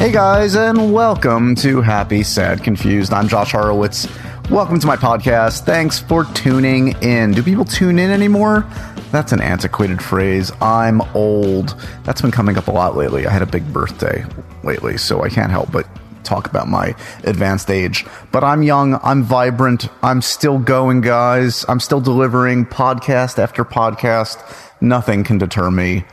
[0.00, 3.12] Hey guys, and welcome to Happy, Sad, Confused.
[3.12, 4.08] I'm Josh Horowitz.
[4.48, 5.66] Welcome to my podcast.
[5.66, 7.32] Thanks for tuning in.
[7.32, 8.66] Do people tune in anymore?
[9.12, 10.52] That's an antiquated phrase.
[10.62, 11.78] I'm old.
[12.04, 13.26] That's been coming up a lot lately.
[13.26, 14.24] I had a big birthday
[14.64, 15.86] lately, so I can't help but
[16.24, 16.94] talk about my
[17.24, 18.06] advanced age.
[18.32, 21.66] But I'm young, I'm vibrant, I'm still going, guys.
[21.68, 24.40] I'm still delivering podcast after podcast.
[24.80, 26.06] Nothing can deter me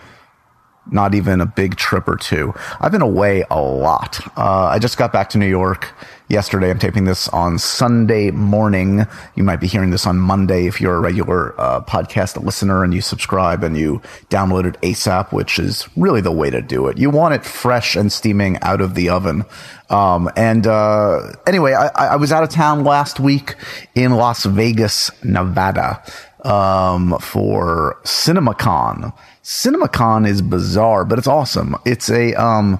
[0.91, 2.53] not even a big trip or two.
[2.79, 4.19] I've been away a lot.
[4.37, 5.93] Uh, I just got back to New York
[6.29, 6.69] yesterday.
[6.69, 9.05] I'm taping this on Sunday morning.
[9.35, 12.93] You might be hearing this on Monday if you're a regular uh, podcast listener and
[12.93, 16.97] you subscribe and you download it ASAP, which is really the way to do it.
[16.97, 19.45] You want it fresh and steaming out of the oven.
[19.89, 23.55] Um, and uh, anyway, I, I was out of town last week
[23.95, 26.03] in Las Vegas, Nevada
[26.43, 29.13] um, for CinemaCon.
[29.43, 31.75] CinemaCon is bizarre, but it's awesome.
[31.85, 32.79] It's a um,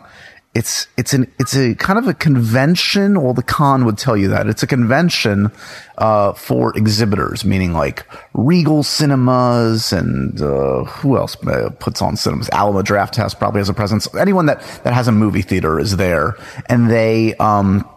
[0.58, 3.22] it's it's an it's a kind of a convention.
[3.22, 5.52] Well, the con would tell you that it's a convention
[6.00, 12.50] uh, for exhibitors, meaning like Regal Cinemas and uh, who else uh, puts on cinemas?
[12.52, 14.14] Alamo Drafthouse probably has a presence.
[14.16, 16.36] Anyone that that has a movie theater is there,
[16.68, 17.88] and they um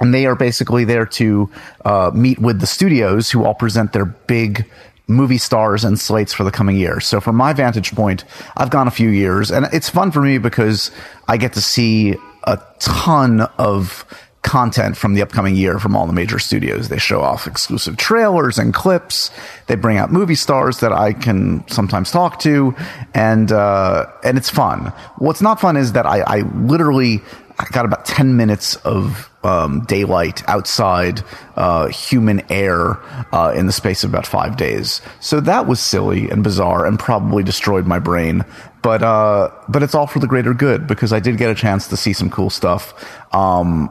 [0.00, 1.50] and they are basically there to
[1.84, 4.70] uh, meet with the studios who all present their big
[5.06, 7.00] movie stars and slates for the coming year.
[7.00, 8.24] So from my vantage point,
[8.56, 10.90] I've gone a few years and it's fun for me because
[11.28, 14.04] I get to see a ton of
[14.42, 16.88] content from the upcoming year from all the major studios.
[16.88, 19.30] They show off exclusive trailers and clips.
[19.66, 22.74] They bring out movie stars that I can sometimes talk to,
[23.14, 24.92] and uh, and it's fun.
[25.16, 27.22] What's not fun is that I, I literally
[27.58, 31.22] I got about 10 minutes of um, daylight outside
[31.56, 33.00] uh, human air
[33.32, 35.00] uh, in the space of about five days.
[35.20, 38.44] So that was silly and bizarre and probably destroyed my brain.
[38.82, 41.88] But uh, but it's all for the greater good because I did get a chance
[41.88, 42.92] to see some cool stuff.
[43.34, 43.90] Um,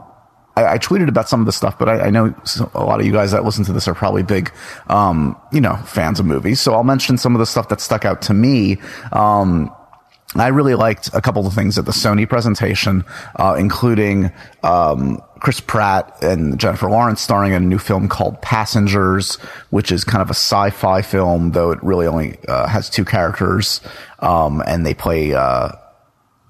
[0.56, 2.34] I, I, tweeted about some of the stuff, but I, I, know
[2.74, 4.52] a lot of you guys that listen to this are probably big,
[4.86, 6.60] um, you know, fans of movies.
[6.60, 8.78] So I'll mention some of the stuff that stuck out to me.
[9.12, 9.74] Um,
[10.42, 13.04] I really liked a couple of things at the Sony presentation,
[13.36, 19.36] uh, including um, Chris Pratt and Jennifer Lawrence starring in a new film called Passengers,
[19.70, 23.80] which is kind of a sci-fi film, though it really only uh, has two characters,
[24.20, 25.68] um, and they play uh,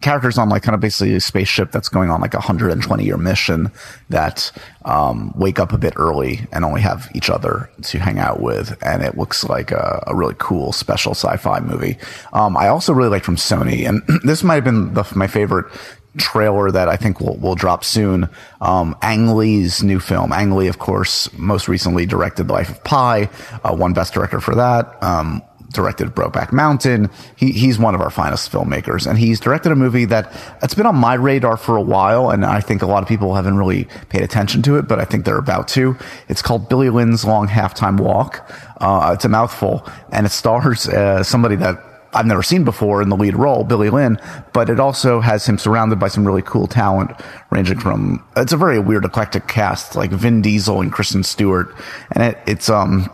[0.04, 3.16] characters on like kind of basically a spaceship that's going on like a 120 year
[3.16, 3.72] mission
[4.10, 4.52] that
[4.84, 8.76] um, wake up a bit early and only have each other to hang out with.
[8.82, 11.96] And it looks like a, a really cool special sci-fi movie.
[12.34, 15.72] Um, I also really like from Sony, and this might have been the, my favorite
[16.18, 18.28] trailer that I think will, will drop soon.
[18.60, 20.32] Um, Ang Lee's new film.
[20.32, 23.30] Ang Lee, of course, most recently directed The Life of Pi,
[23.64, 25.02] uh, Best Director for that.
[25.02, 25.42] Um,
[25.74, 27.10] directed Brokeback Mountain.
[27.36, 30.86] He, he's one of our finest filmmakers, and he's directed a movie that it's been
[30.86, 33.84] on my radar for a while, and I think a lot of people haven't really
[34.08, 35.96] paid attention to it, but I think they're about to.
[36.28, 38.50] It's called Billy Lynn's Long Halftime Walk.
[38.80, 41.78] Uh, it's a mouthful, and it stars uh, somebody that
[42.14, 44.18] I've never seen before in the lead role, Billy Lynn,
[44.52, 47.10] but it also has him surrounded by some really cool talent,
[47.50, 51.74] ranging from it's a very weird eclectic cast like Vin Diesel and Kristen Stewart,
[52.12, 53.10] and it, it's um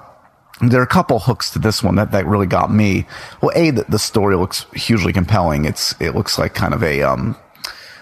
[0.61, 3.07] there are a couple hooks to this one that, that really got me.
[3.41, 5.65] Well, a the, the story looks hugely compelling.
[5.65, 7.37] It's it looks like kind of a um,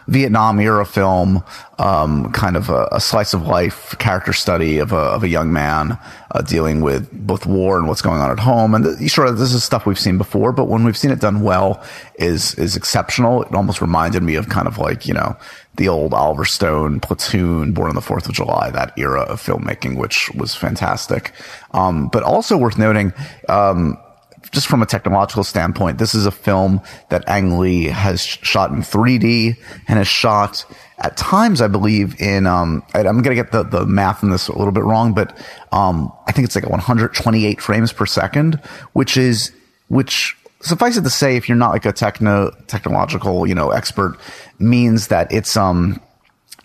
[0.09, 1.45] Vietnam era film,
[1.79, 5.53] um, kind of a, a, slice of life character study of a, of a young
[5.53, 5.99] man
[6.31, 8.75] uh, dealing with both war and what's going on at home.
[8.75, 11.43] And the, sure, this is stuff we've seen before, but when we've seen it done
[11.43, 11.85] well,
[12.19, 13.43] is is exceptional.
[13.43, 15.37] It almost reminded me of kind of like you know
[15.79, 19.97] the old Oliver Stone, Platoon, Born on the Fourth of July, that era of filmmaking,
[19.97, 21.33] which was fantastic.
[21.73, 23.13] Um, but also worth noting.
[23.49, 23.97] Um,
[24.51, 26.81] just from a technological standpoint, this is a film
[27.11, 29.57] that Ang Lee has shot in 3D
[29.87, 30.65] and has shot
[30.99, 34.49] at times, I believe, in, um, I'm going to get the, the math in this
[34.49, 35.37] a little bit wrong, but,
[35.71, 38.57] um, I think it's like 128 frames per second,
[38.95, 39.53] which is,
[39.89, 44.19] which suffice it to say, if you're not like a techno, technological, you know, expert,
[44.59, 46.01] means that it's, um,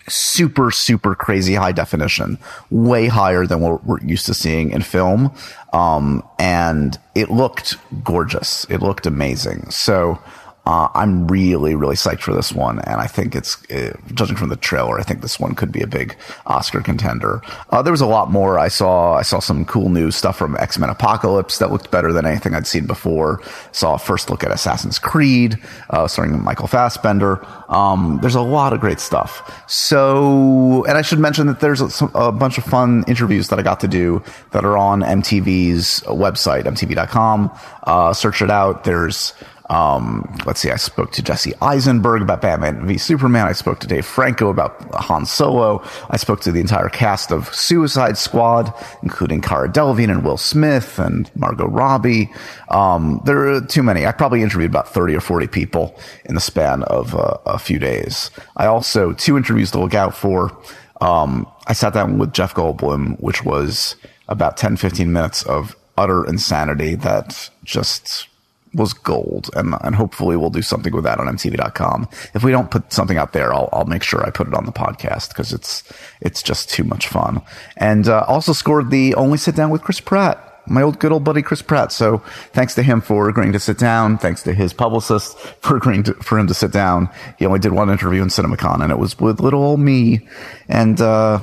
[0.08, 2.38] super, super crazy high definition,
[2.70, 5.32] way higher than what we're used to seeing in film.
[5.72, 8.66] Um, and it looked gorgeous.
[8.68, 9.70] It looked amazing.
[9.70, 10.18] So,
[10.66, 14.48] uh, I'm really, really psyched for this one, and I think it's, uh, judging from
[14.48, 16.16] the trailer, I think this one could be a big
[16.46, 17.42] Oscar contender.
[17.70, 18.58] Uh, there was a lot more.
[18.58, 22.12] I saw, I saw some cool new stuff from X Men Apocalypse that looked better
[22.12, 23.42] than anything I'd seen before.
[23.72, 25.58] Saw a first look at Assassin's Creed,
[25.90, 27.44] uh, starring Michael Fassbender.
[27.68, 29.64] Um, there's a lot of great stuff.
[29.70, 33.62] So, and I should mention that there's a, a bunch of fun interviews that I
[33.62, 34.22] got to do
[34.52, 37.50] that are on MTV's website, mtv.com.
[37.82, 38.84] Uh, search it out.
[38.84, 39.34] There's
[39.70, 43.46] Um, let's see, I spoke to Jesse Eisenberg about Batman v Superman.
[43.46, 45.82] I spoke to Dave Franco about Han Solo.
[46.10, 50.98] I spoke to the entire cast of Suicide Squad, including Cara Delevingne and Will Smith
[50.98, 52.30] and Margot Robbie.
[52.68, 54.06] Um, there are too many.
[54.06, 57.78] I probably interviewed about 30 or 40 people in the span of uh, a few
[57.78, 58.30] days.
[58.56, 60.56] I also, two interviews to look out for.
[61.00, 63.96] Um, I sat down with Jeff Goldblum, which was
[64.28, 68.28] about 10, 15 minutes of utter insanity that just
[68.74, 69.50] was gold.
[69.54, 72.08] And, and hopefully we'll do something with that on MTV.com.
[72.34, 74.66] If we don't put something out there, I'll, I'll make sure I put it on
[74.66, 75.84] the podcast because it's,
[76.20, 77.42] it's just too much fun.
[77.76, 81.24] And, uh, also scored the only sit down with Chris Pratt my old good old
[81.24, 81.92] buddy Chris Pratt.
[81.92, 82.18] So
[82.52, 84.18] thanks to him for agreeing to sit down.
[84.18, 87.10] Thanks to his publicist for agreeing to, for him to sit down.
[87.38, 90.26] He only did one interview in CinemaCon and it was with little old me.
[90.68, 91.40] And, uh,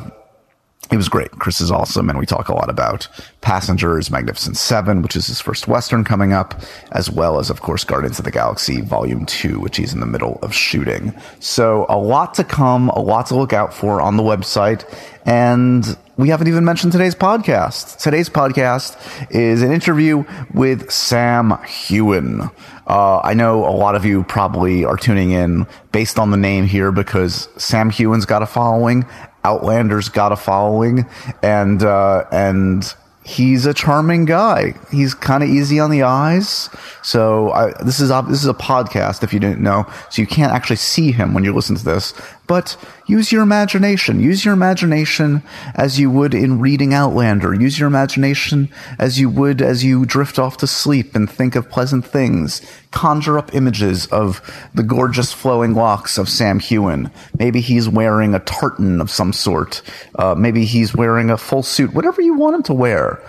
[0.92, 1.32] it was great.
[1.32, 3.08] Chris is awesome, and we talk a lot about
[3.40, 6.62] Passengers, Magnificent Seven, which is his first Western coming up,
[6.92, 10.06] as well as, of course, Guardians of the Galaxy Volume 2, which he's in the
[10.06, 11.14] middle of shooting.
[11.40, 14.84] So a lot to come, a lot to look out for on the website,
[15.26, 17.98] and we haven't even mentioned today's podcast.
[17.98, 18.98] Today's podcast
[19.32, 22.52] is an interview with Sam Heughan.
[22.86, 26.66] Uh, I know a lot of you probably are tuning in based on the name
[26.66, 29.06] here because Sam Heughan's got a following,
[29.44, 31.06] Outlander's got a following,
[31.42, 32.94] and uh, and
[33.24, 34.74] he's a charming guy.
[34.92, 36.70] He's kind of easy on the eyes.
[37.02, 39.86] So I, this is this is a podcast if you didn't know.
[40.10, 42.14] So you can't actually see him when you listen to this,
[42.48, 42.78] but
[43.12, 44.22] use your imagination.
[44.22, 45.44] Use your imagination
[45.76, 47.54] as you would in reading Outlander.
[47.54, 51.70] Use your imagination as you would as you drift off to sleep and think of
[51.70, 52.62] pleasant things.
[52.92, 54.42] Conjure up images of
[54.74, 57.12] the gorgeous flowing locks of Sam Heughan.
[57.38, 59.82] Maybe he's wearing a tartan of some sort.
[60.16, 61.94] Uh, maybe he's wearing a full suit.
[61.94, 63.22] Whatever you want him to wear.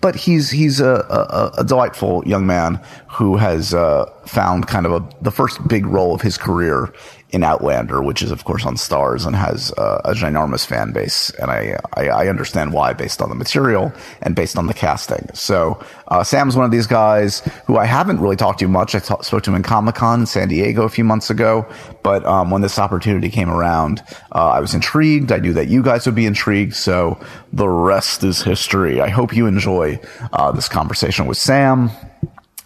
[0.00, 4.92] But he's he's a, a, a delightful young man who has uh, found kind of
[4.92, 6.92] a, the first big role of his career
[7.30, 11.30] in Outlander, which is of course on Starz and has uh, a ginormous fan base,
[11.30, 13.92] and I, I, I understand why based on the material
[14.22, 15.28] and based on the casting.
[15.34, 18.94] So uh, Sam's one of these guys who I haven't really talked to much.
[18.94, 21.66] I t- spoke to him in Comic Con in San Diego a few months ago,
[22.02, 24.02] but um, when this opportunity came around,
[24.32, 25.30] uh, I was intrigued.
[25.30, 27.20] I knew that you guys would be intrigued, so
[27.52, 29.00] the rest is history.
[29.00, 30.00] I hope you enjoy
[30.32, 31.90] uh, this conversation with Sam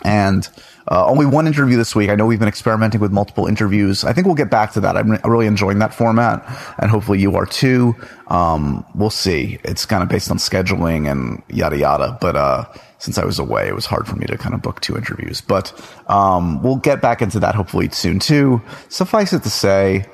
[0.02, 0.49] and.
[0.90, 2.10] Uh, only one interview this week.
[2.10, 4.02] I know we've been experimenting with multiple interviews.
[4.02, 4.96] I think we'll get back to that.
[4.96, 6.44] I'm re- really enjoying that format,
[6.78, 7.94] and hopefully you are too.
[8.26, 9.60] Um, we'll see.
[9.62, 12.19] It's kind of based on scheduling and yada yada.
[12.20, 12.64] But uh,
[12.99, 15.40] since I was away, it was hard for me to kind of book two interviews.
[15.40, 15.72] But
[16.08, 18.60] um, we'll get back into that hopefully soon too.
[18.88, 20.04] Suffice it to say,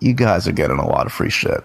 [0.00, 1.62] you guys are getting a lot of free shit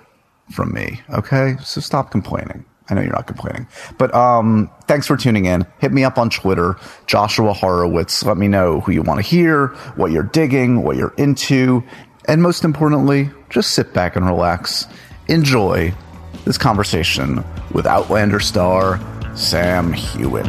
[0.51, 1.01] from me.
[1.09, 2.63] Okay, so stop complaining.
[2.89, 3.67] I know you're not complaining,
[3.97, 5.65] but um, thanks for tuning in.
[5.79, 6.75] Hit me up on Twitter,
[7.07, 8.23] Joshua Horowitz.
[8.23, 11.83] Let me know who you want to hear, what you're digging, what you're into,
[12.27, 14.85] and most importantly, just sit back and relax.
[15.27, 15.93] Enjoy
[16.43, 18.99] this conversation with Outlander star
[19.35, 20.45] Sam Heughan.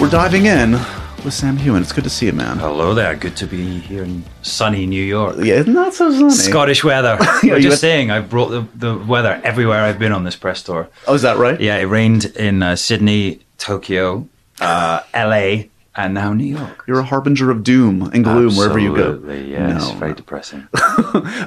[0.00, 0.78] We're diving in
[1.24, 1.82] with Sam Heughan.
[1.82, 2.58] It's good to see you, man.
[2.58, 3.14] Hello there.
[3.16, 5.36] Good to be here in sunny New York.
[5.38, 6.30] Yeah, isn't that so sunny?
[6.30, 7.18] Scottish weather.
[7.42, 10.36] Yeah, We're just had- saying, I brought the, the weather everywhere I've been on this
[10.36, 10.88] press tour.
[11.06, 11.60] Oh, is that right?
[11.60, 14.28] Yeah, it rained in uh, Sydney, Tokyo,
[14.60, 15.64] uh, LA,
[15.96, 16.84] and now New York.
[16.86, 19.12] You're a harbinger of doom and gloom wherever you go.
[19.14, 19.94] Absolutely, Yeah, it's No.
[19.94, 20.68] very depressing.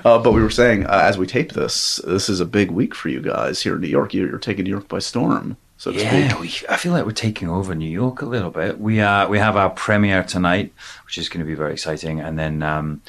[0.03, 2.95] Uh, but we were saying, uh, as we tape this, this is a big week
[2.95, 4.13] for you guys here in New York.
[4.13, 7.11] You're, you're taking New York by storm, so to Yeah, we, I feel like we're
[7.11, 8.79] taking over New York a little bit.
[8.79, 10.71] We uh, we have our premiere tonight,
[11.05, 13.01] which is going to be very exciting, and then um,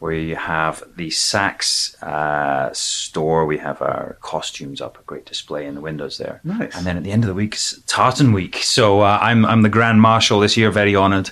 [0.00, 3.46] we have the Saks uh, store.
[3.46, 6.40] We have our costumes up, a great display in the windows there.
[6.44, 6.76] Nice.
[6.76, 8.56] And then at the end of the week, it's Tartan Week.
[8.56, 11.30] So uh, I'm I'm the Grand Marshal this year, very honoured,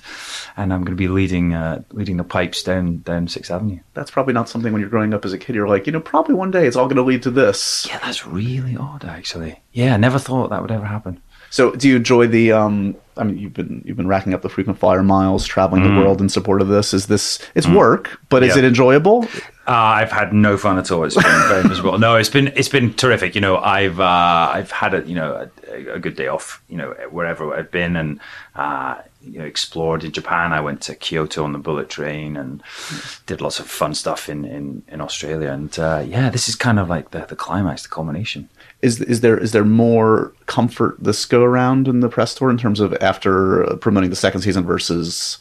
[0.57, 3.81] and I'm going to be leading uh, leading the pipes down down Sixth Avenue.
[3.93, 6.01] That's probably not something when you're growing up as a kid, you're like, you know,
[6.01, 7.87] probably one day it's all going to lead to this.
[7.89, 9.61] Yeah, that's really odd, actually.
[9.73, 11.21] Yeah, I never thought that would ever happen.
[11.55, 12.51] So, do you enjoy the?
[12.51, 16.01] Um, I mean, you've been you've been racking up the frequent flyer miles, traveling the
[16.01, 16.93] world in support of this.
[16.93, 19.29] Is this it's work, but is it enjoyable?
[19.69, 21.05] Uh, I've had no fun at all.
[21.05, 21.97] It's been very miserable.
[21.97, 23.37] No, it's been it's been terrific.
[23.37, 26.61] You know, I've uh, I've had a you know a, a good day off.
[26.69, 28.19] You know, wherever I've been and
[28.57, 30.53] uh, you know explored in Japan.
[30.53, 32.65] I went to Kyoto on the bullet train and
[33.27, 35.53] did lots of fun stuff in in, in Australia.
[35.53, 38.49] And uh, yeah, this is kind of like the the climax, the culmination.
[38.85, 42.59] Is is there is there more comfort this go around in the press tour in
[42.59, 45.39] terms of after uh, promoting the second season versus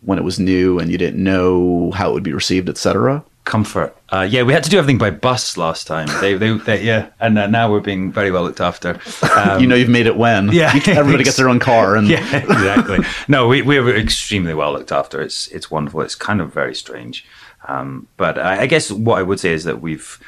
[0.00, 3.24] when it was new and you didn't know how it would be received, etc.
[3.44, 3.96] comfort.
[4.10, 6.08] Uh, yeah, we had to do everything by bus last time.
[6.20, 9.00] They, they, they yeah, and uh, now we're being very well looked after.
[9.36, 10.50] Um, you know, you've made it when.
[10.52, 13.00] Yeah, everybody gets their own car, and yeah, exactly.
[13.28, 15.20] no, we we were extremely well looked after.
[15.20, 16.00] It's it's wonderful.
[16.00, 17.26] It's kind of very strange,
[17.68, 20.18] um, but I, I, guess what I would say is that we've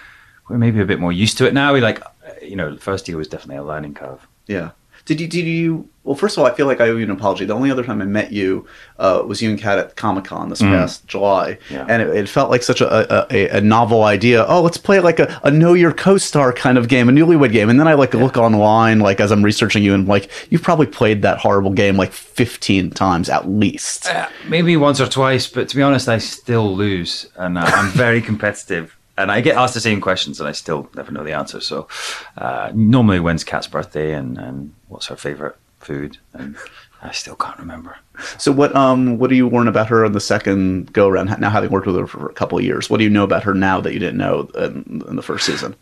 [0.48, 1.72] we're maybe a bit more used to it now.
[1.72, 2.02] We like,
[2.42, 4.26] you know, first year was definitely a learning curve.
[4.46, 4.70] Yeah.
[5.08, 5.26] Did you?
[5.26, 5.88] Did you?
[6.04, 7.46] Well, first of all, I feel like I owe you an apology.
[7.46, 8.66] The only other time I met you
[8.98, 10.68] uh, was you and Kat at Comic Con this mm.
[10.68, 11.86] past July, yeah.
[11.88, 14.44] and it, it, felt like such a, a, a, novel idea.
[14.44, 17.70] Oh, let's play like a, a know your co-star kind of game, a newlywed game.
[17.70, 18.22] And then I like yeah.
[18.22, 21.96] look online, like as I'm researching you, and like you've probably played that horrible game
[21.96, 24.08] like 15 times at least.
[24.08, 27.90] Uh, maybe once or twice, but to be honest, I still lose, and uh, I'm
[27.92, 31.32] very competitive and I get asked the same questions, and I still never know the
[31.32, 31.60] answer.
[31.60, 31.88] So,
[32.36, 36.56] uh, normally, when's Kat's birthday, and, and what's her favorite food, and
[37.02, 37.96] I still can't remember.
[38.38, 41.38] So, what um, what do you learn about her on the second go around?
[41.40, 43.44] Now, having worked with her for a couple of years, what do you know about
[43.44, 45.74] her now that you didn't know in, in the first season?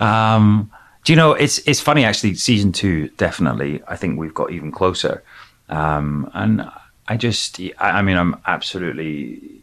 [0.00, 0.70] Um,
[1.04, 2.34] do you know it's it's funny actually?
[2.34, 3.82] Season two, definitely.
[3.88, 5.22] I think we've got even closer,
[5.68, 6.68] um, and
[7.08, 9.57] I just, I, I mean, I'm absolutely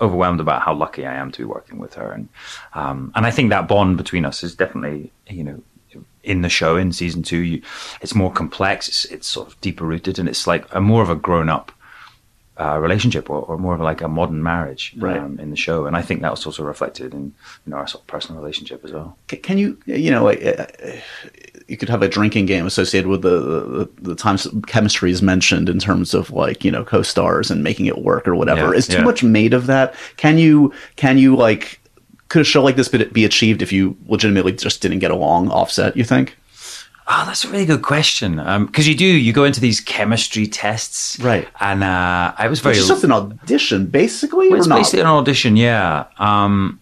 [0.00, 2.28] overwhelmed about how lucky I am to be working with her, and
[2.74, 5.62] um, and I think that bond between us is definitely you know
[6.22, 7.38] in the show in season two.
[7.38, 7.62] You,
[8.00, 8.88] it's more complex.
[8.88, 11.72] It's it's sort of deeper rooted, and it's like a more of a grown up
[12.58, 15.16] uh, relationship, or, or, more of like a modern marriage right.
[15.16, 15.86] um, in the show.
[15.86, 17.34] And I think that was also reflected in
[17.66, 19.16] you know our sort of personal relationship as well.
[19.28, 20.28] Can you you know?
[20.28, 20.66] Uh,
[21.66, 25.68] you could have a drinking game associated with the, the, the times chemistry is mentioned
[25.68, 28.72] in terms of like you know co-stars and making it work or whatever.
[28.72, 29.04] Yeah, is too yeah.
[29.04, 29.94] much made of that?
[30.16, 31.80] Can you can you like
[32.28, 35.96] could a show like this be achieved if you legitimately just didn't get along offset?
[35.96, 36.36] You think?
[37.06, 38.36] Oh, that's a really good question.
[38.36, 41.46] Because um, you do, you go into these chemistry tests, right?
[41.60, 42.76] And uh, I was very.
[42.76, 44.48] It's just an audition, basically.
[44.48, 46.06] Well, it's basically an audition, yeah.
[46.18, 46.80] Um,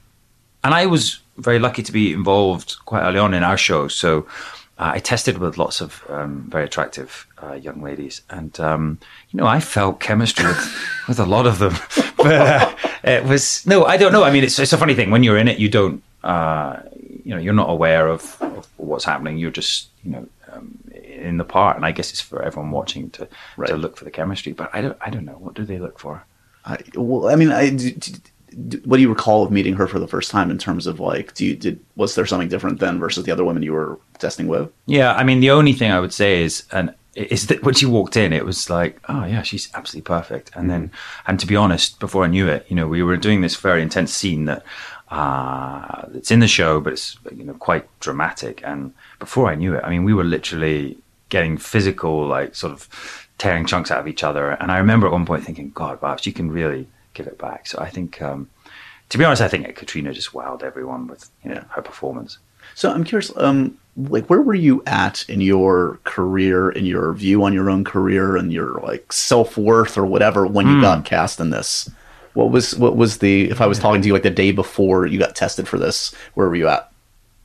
[0.63, 4.27] and I was very lucky to be involved quite early on in our show, so
[4.83, 8.99] uh, I tested with lots of um, very attractive uh, young ladies, and um,
[9.31, 11.75] you know, I felt chemistry with, with a lot of them.
[12.17, 12.75] but uh,
[13.05, 14.25] it was no, I don't know.
[14.25, 16.81] I mean, it's it's a funny thing when you're in it, you don't, uh,
[17.25, 19.39] you know, you're not aware of, of, what's happening.
[19.39, 23.09] You're just, you know, um, in the part, and I guess it's for everyone watching
[23.11, 23.69] to right.
[23.69, 24.53] to look for the chemistry.
[24.53, 25.39] But I don't, I don't know.
[25.39, 26.25] What do they look for?
[26.65, 27.71] I, well, I mean, I
[28.85, 31.35] what do you recall of meeting her for the first time in terms of like
[31.35, 34.49] do you did was there something different then versus the other women you were testing
[34.49, 34.71] with?
[34.87, 37.87] Yeah i mean the only thing i would say is and is that when she
[37.87, 40.51] walked in it was like oh yeah she's absolutely perfect.
[40.55, 40.91] And then
[41.27, 43.83] and to be honest before i knew it you know we were doing this very
[43.83, 44.65] intense scene that
[45.11, 48.63] uh it's in the show but it's you know quite dramatic.
[48.65, 52.89] And before i knew it i mean we were literally getting physical like sort of
[53.39, 54.53] tearing chunks out of each other.
[54.53, 57.67] And i remember at one point thinking god wow she can really give it back.
[57.67, 58.49] So I think, um,
[59.09, 62.39] to be honest, I think Caitriona just wowed everyone with you know her performance.
[62.75, 67.45] So I'm curious, um, like where were you at in your career, in your view
[67.45, 70.83] on your own career, and your like self worth or whatever when you mm.
[70.83, 71.91] got cast in this?
[72.35, 75.07] What was what was the if I was talking to you like the day before
[75.07, 76.91] you got tested for this, where were you at?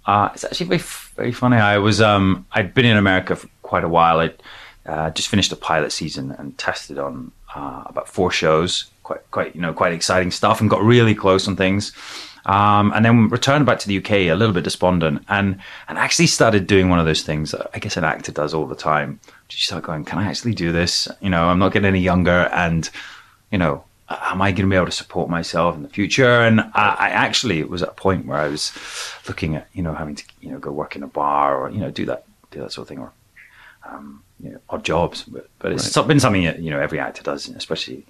[0.05, 0.83] Uh, it's actually very
[1.15, 1.57] very funny.
[1.57, 4.19] I was um I'd been in America for quite a while.
[4.19, 4.31] I
[4.86, 9.55] uh, just finished a pilot season and tested on uh, about four shows quite quite
[9.55, 11.93] you know quite exciting stuff and got really close on things.
[12.45, 15.59] Um, and then returned back to the UK a little bit despondent and
[15.89, 18.67] and actually started doing one of those things that I guess an actor does all
[18.67, 19.19] the time.
[19.49, 21.07] You start going, can I actually do this?
[21.21, 22.89] You know, I'm not getting any younger, and
[23.51, 26.41] you know, am I going to be able to support myself in the future?
[26.41, 28.73] And I, I, actually was at a point where I was
[29.27, 31.79] looking at you know having to you know go work in a bar or you
[31.79, 33.11] know do that do that sort of thing or
[33.89, 35.23] um, you know, odd jobs.
[35.23, 36.07] But but it's right.
[36.07, 38.05] been something that you know every actor does, especially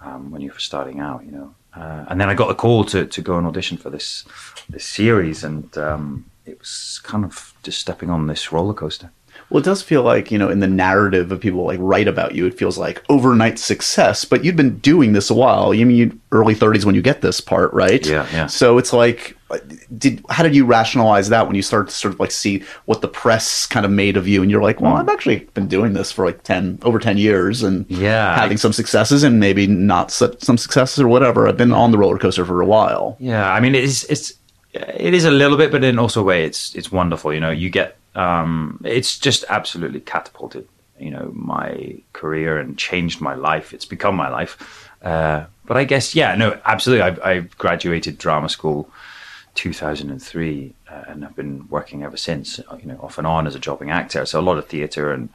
[0.00, 1.54] um, when you're starting out, you know.
[1.74, 4.24] Uh, and then I got the call to, to go and audition for this
[4.68, 9.10] this series, and um, it was kind of just stepping on this roller coaster.
[9.50, 12.34] Well, it does feel like, you know, in the narrative of people like write about
[12.34, 15.74] you, it feels like overnight success, but you've been doing this a while.
[15.74, 18.04] You mean you early 30s when you get this part, right?
[18.06, 18.46] Yeah, yeah.
[18.46, 19.58] So it's like uh,
[19.98, 23.00] did how did you rationalize that when you start to sort of like see what
[23.00, 25.00] the press kind of made of you and you're like, well, mm.
[25.00, 28.72] I've actually been doing this for like 10 over 10 years and yeah, having some
[28.72, 31.48] successes and maybe not some successes or whatever.
[31.48, 33.16] I've been on the roller coaster for a while.
[33.18, 34.34] Yeah, I mean it's it's
[34.72, 37.34] it is a little bit, but in also a way, it's it's wonderful.
[37.34, 40.66] You know, you get um, it's just absolutely catapulted,
[40.98, 43.72] you know, my career and changed my life.
[43.72, 44.88] It's become my life.
[45.02, 47.02] Uh, but I guess, yeah, no, absolutely.
[47.02, 48.90] I, I graduated drama school
[49.54, 53.58] 2003 uh, and I've been working ever since, you know, off and on as a
[53.58, 54.26] jobbing actor.
[54.26, 55.28] So a lot of theatre and,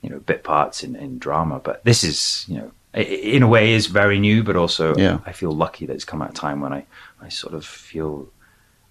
[0.00, 1.60] you know, bit parts in, in drama.
[1.60, 5.18] But this is, you know, in a way is very new, but also Yeah.
[5.24, 6.84] I feel lucky that it's come at a time when I,
[7.20, 8.28] I sort of feel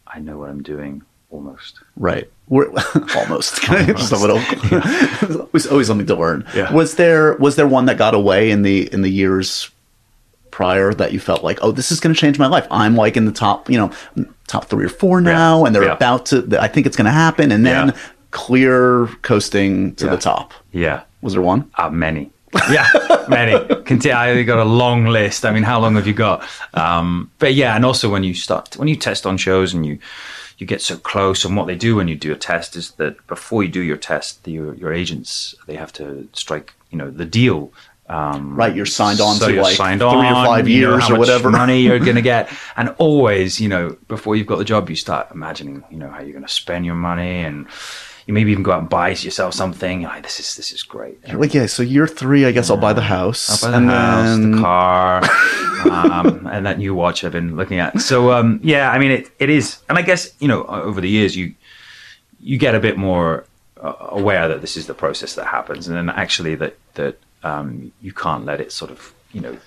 [0.07, 1.79] I know what I'm doing almost.
[1.97, 2.29] Right.
[2.47, 2.67] We're
[3.15, 3.61] almost.
[3.63, 4.37] Just a little.
[5.47, 6.45] always, always something to learn.
[6.55, 6.71] Yeah.
[6.73, 9.71] Was there was there one that got away in the in the years
[10.51, 12.67] prior that you felt like, oh, this is going to change my life?
[12.69, 15.93] I'm like in the top, you know, top three or four now, and they're Yeah.
[15.93, 16.57] about to.
[16.59, 17.97] I think it's going to happen, and then Yeah.
[18.31, 20.11] clear coasting to Yeah.
[20.11, 20.53] the top.
[20.73, 21.01] Yeah.
[21.21, 21.69] Was there one?
[21.75, 22.29] Uh, many.
[22.69, 22.85] Yeah,
[23.29, 23.57] many.
[23.85, 25.45] Conti- I got a long list.
[25.45, 26.43] I mean, how long have you got?
[26.73, 29.99] Um, but yeah, and also when you start, when you test on shows and you
[30.61, 33.25] you get so close, and what they do when you do a test is that
[33.25, 37.09] before you do your test, the, your your agents they have to strike, you know,
[37.09, 37.73] the deal.
[38.07, 41.09] Um, Right, you're signed on so to like three or on, five you know years
[41.09, 41.49] or whatever.
[41.49, 44.95] money you're going to get, and always, you know, before you've got the job, you
[44.95, 47.67] start imagining, you know, how you're going to spend your money, and
[48.31, 50.03] you maybe even go out and buy yourself something.
[50.03, 51.17] Like, this is this is great.
[51.33, 51.65] Like, yeah.
[51.65, 53.49] So year three, I guess I'll buy the house.
[53.49, 55.21] I'll buy the and house, then- the car,
[55.91, 57.99] um, and that new watch I've been looking at.
[57.99, 61.09] So um, yeah, I mean it, it is, and I guess you know over the
[61.09, 61.53] years you
[62.39, 63.45] you get a bit more
[63.81, 67.91] uh, aware that this is the process that happens, and then actually that that um,
[68.01, 69.57] you can't let it sort of you know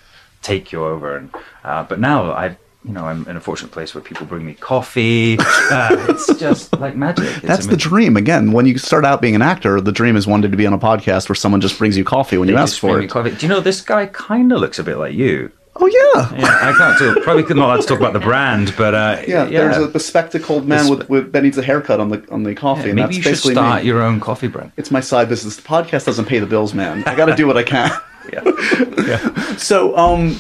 [0.42, 1.16] take you over.
[1.16, 1.30] And
[1.64, 2.56] uh, but now I.
[2.84, 5.38] You know, I'm in a fortunate place where people bring me coffee.
[5.70, 7.24] Uh, it's just like magic.
[7.24, 8.18] It's That's the dream.
[8.18, 10.66] Again, when you start out being an actor, the dream is one day to be
[10.66, 13.08] on a podcast where someone just brings you coffee when you ask for it.
[13.08, 13.30] coffee.
[13.30, 15.50] Do you know this guy kind of looks a bit like you?
[15.76, 16.38] Oh yeah.
[16.38, 19.46] Yeah, I can't talk, probably not allowed to talk about the brand, but uh, Yeah,
[19.46, 22.90] there's a bespectacled man with, with that needs a haircut on the on the coffee,
[22.90, 23.88] and maybe that's you should start me.
[23.88, 24.70] your own coffee brand.
[24.76, 25.56] It's my side business.
[25.56, 27.02] The podcast doesn't pay the bills, man.
[27.04, 27.90] I got to do what I can.
[28.32, 28.40] Yeah,
[29.06, 29.56] yeah.
[29.58, 30.38] So, um,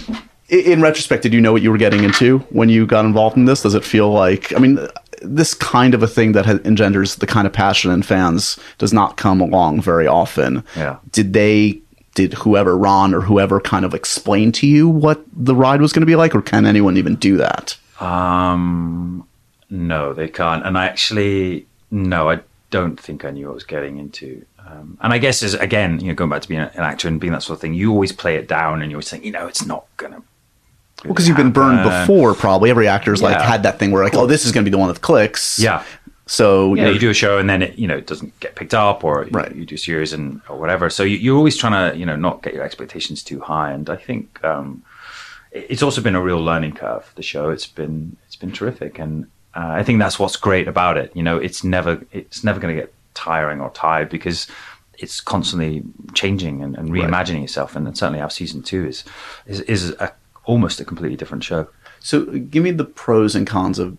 [0.48, 3.46] in retrospect, did you know what you were getting into when you got involved in
[3.46, 3.62] this?
[3.62, 4.78] Does it feel like, I mean,
[5.22, 9.16] this kind of a thing that engenders the kind of passion in fans does not
[9.16, 10.62] come along very often.
[10.76, 10.98] Yeah.
[11.12, 11.80] Did they,
[12.14, 16.02] did whoever, Ron or whoever, kind of explain to you what the ride was going
[16.02, 17.76] to be like, or can anyone even do that?
[18.00, 19.26] Um,
[19.70, 20.64] no, they can't.
[20.66, 24.44] And I actually, no, I don't think I knew what I was getting into.
[24.66, 27.20] Um, and I guess as again, you know, going back to being an actor and
[27.20, 29.30] being that sort of thing, you always play it down, and you always think, you
[29.30, 30.22] know, it's not gonna.
[31.04, 32.70] Well, because you've been burned before, probably.
[32.70, 34.78] Every actor's like had that thing where, like, oh, this is going to be the
[34.78, 35.58] one that clicks.
[35.58, 35.82] Yeah.
[36.26, 38.72] So, Yeah, you're- do a show and then it, you know, it doesn't get picked
[38.72, 39.52] up, or Right.
[39.52, 40.88] you, you do a series and or whatever.
[40.88, 43.70] So you, you're always trying to, you know, not get your expectations too high.
[43.72, 44.82] And I think um,
[45.52, 47.12] it's also been a real learning curve.
[47.16, 50.96] The show, it's been it's been terrific, and uh, I think that's what's great about
[50.96, 51.12] it.
[51.14, 54.46] You know, it's never it's never going to get tiring or tired because
[54.98, 55.82] it's constantly
[56.14, 57.76] changing and, and reimagining itself.
[57.76, 59.04] And certainly our season two is
[59.46, 60.10] is, is a,
[60.44, 61.68] almost a completely different show.
[62.00, 63.96] So, give me the pros and cons of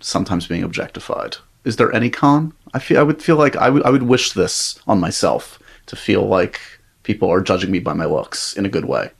[0.00, 1.36] sometimes being objectified.
[1.64, 2.52] Is there any con?
[2.74, 5.96] I feel I would feel like I would I would wish this on myself to
[5.96, 6.60] feel like
[7.02, 9.10] people are judging me by my looks in a good way.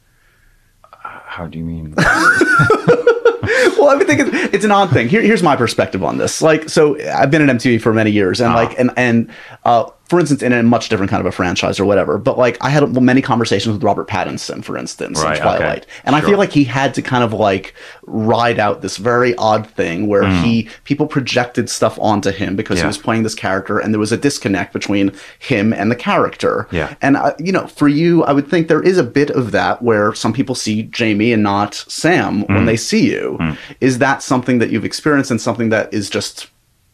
[0.92, 1.94] How do you mean?
[1.96, 5.08] well, I would think it's, it's an odd thing.
[5.08, 6.42] Here, here's my perspective on this.
[6.42, 8.56] Like, so I've been at MTV for many years, and Ah.
[8.56, 9.30] like, and and
[9.64, 12.18] uh, for instance, in a much different kind of a franchise or whatever.
[12.18, 15.90] But like, I had many conversations with Robert Pattinson, for instance, Right, in Twilight, okay.
[16.05, 17.72] and I feel like he had to kind of like
[18.03, 22.83] ride out this very odd thing where he people projected stuff onto him because he
[22.83, 22.88] Hmm.
[22.88, 26.68] Was playing this character, and there was a disconnect between him and the character.
[26.70, 26.92] Yeah.
[27.01, 29.81] And uh, you know, for you, I would think there is a bit of that
[29.81, 32.55] where some people see Jamie and not Sam Hmm.
[32.55, 33.38] when they see you.
[33.81, 36.48] Is that something that you've experienced and something that is just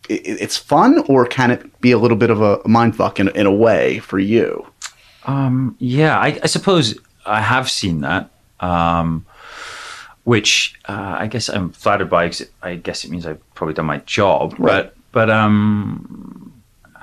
[0.09, 3.47] it's fun, or can it be a little bit of a mind fuck in, in
[3.47, 4.67] a way for you?
[5.25, 9.27] Um, yeah, I, I suppose I have seen that, um,
[10.25, 12.29] which uh, I guess I'm flattered by.
[12.29, 14.55] 'cause it- I guess it means I've probably done my job.
[14.59, 14.85] Right.
[14.85, 16.53] But but um,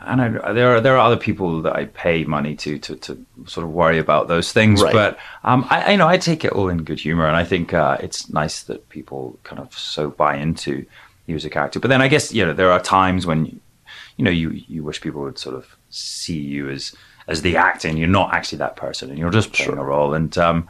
[0.07, 3.25] and I, there are there are other people that I pay money to to, to
[3.47, 4.81] sort of worry about those things.
[4.81, 4.93] Right.
[4.93, 7.43] But um, I, I you know I take it all in good humor, and I
[7.43, 10.85] think uh, it's nice that people kind of so buy into
[11.27, 11.79] you as a character.
[11.79, 13.59] But then I guess you know there are times when
[14.17, 16.93] you know you you wish people would sort of see you as
[17.27, 20.13] as the actor and you're not actually that person and you're just playing a role.
[20.13, 20.67] And um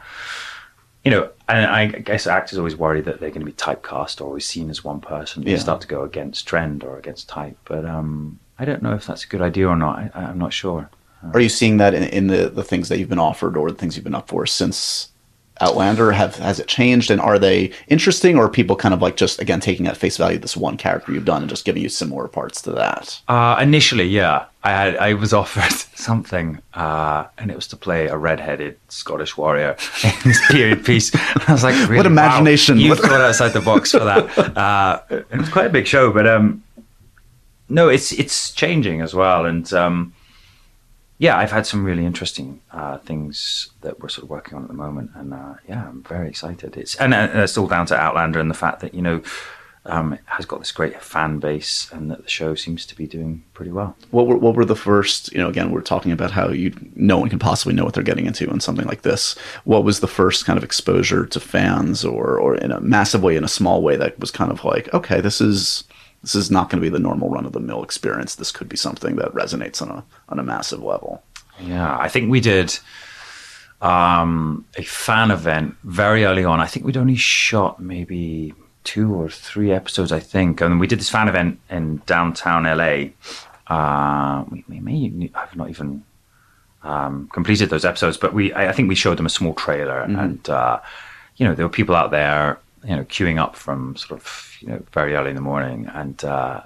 [1.04, 4.24] you know and i guess actors always worry that they're going to be typecast or
[4.24, 5.44] always seen as one person.
[5.44, 5.58] They Yeah.
[5.58, 7.56] start to go against trend or against type.
[7.64, 9.98] But um i don't know if that's a good idea or not.
[10.14, 10.88] I, i'm not sure.
[11.34, 13.76] Are you seeing that in, in the, the things that you've been offered or the
[13.76, 15.08] things you've been up for since
[15.60, 16.12] Outlander?
[16.12, 19.60] Have has it changed, and are they interesting, or people kind of like just again
[19.60, 22.60] taking at face value this one character you've done and just giving you similar parts
[22.62, 23.20] to that?
[23.28, 28.06] Uh, initially, yeah, I had I was offered something, uh, and it was to play
[28.06, 31.12] a red-headed Scottish warrior in this period piece.
[31.12, 32.76] And I was like, really, What imagination.
[32.76, 34.26] Wow, you thought outside the box for that.
[34.56, 36.62] Uh, it was quite a big show, but um,
[37.68, 40.14] no, it's it's changing as well, and um,
[41.18, 44.68] yeah, I've had some really interesting uh, things that we're sort of working on at
[44.68, 46.76] the moment, and uh, yeah, I'm very excited.
[46.76, 49.22] It's and, and it's all down to Outlander and the fact that you know
[49.86, 53.06] um, it has got this great fan base, and that the show seems to be
[53.06, 53.96] doing pretty well.
[54.10, 55.32] What were what were the first?
[55.32, 58.02] You know, again, we're talking about how you no one can possibly know what they're
[58.02, 59.38] getting into in something like this.
[59.64, 63.36] What was the first kind of exposure to fans, or or in a massive way,
[63.36, 65.84] in a small way, that was kind of like, okay, this is
[66.26, 68.34] this is not going to be the normal run of the mill experience.
[68.34, 71.22] This could be something that resonates on a on a massive level.
[71.60, 72.76] Yeah, I think we did
[73.80, 76.58] um, a fan event very early on.
[76.58, 80.98] I think we'd only shot maybe two or three episodes, I think, and we did
[80.98, 83.10] this fan event in downtown LA.
[83.68, 86.02] Uh, we, we may have not even
[86.82, 90.02] um, completed those episodes, but we I, I, think we showed them a small trailer,
[90.02, 90.18] mm-hmm.
[90.18, 90.80] and uh,
[91.36, 94.68] you know there were people out there, you know, queuing up from sort of you
[94.68, 96.62] know very early in the morning, and uh,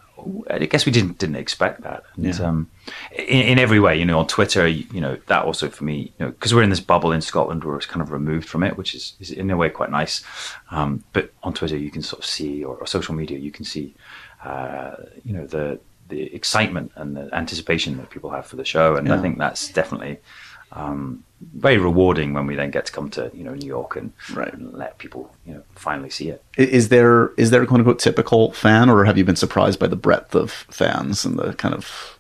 [0.49, 2.05] I guess we didn't didn't expect that.
[2.16, 2.46] And, yeah.
[2.46, 2.70] um,
[3.12, 6.12] in, in, every way, you know, on Twitter, you, you know, that also for me,
[6.18, 8.62] you know, because we're in this bubble in Scotland where it's kind of removed from
[8.62, 10.25] it, which is, is in a way quite nice.
[10.70, 13.64] Um, but on Twitter, you can sort of see, or, or social media, you can
[13.64, 13.94] see,
[14.44, 18.96] uh, you know, the the excitement and the anticipation that people have for the show,
[18.96, 19.14] and yeah.
[19.14, 20.18] I think that's definitely
[20.73, 24.13] um, very rewarding when we then get to come to you know New York and,
[24.35, 24.53] right.
[24.53, 26.45] and, let people you know finally see it.
[26.57, 29.87] Is there is there a quote unquote typical fan, or have you been surprised by
[29.87, 32.19] the breadth of fans and the kind of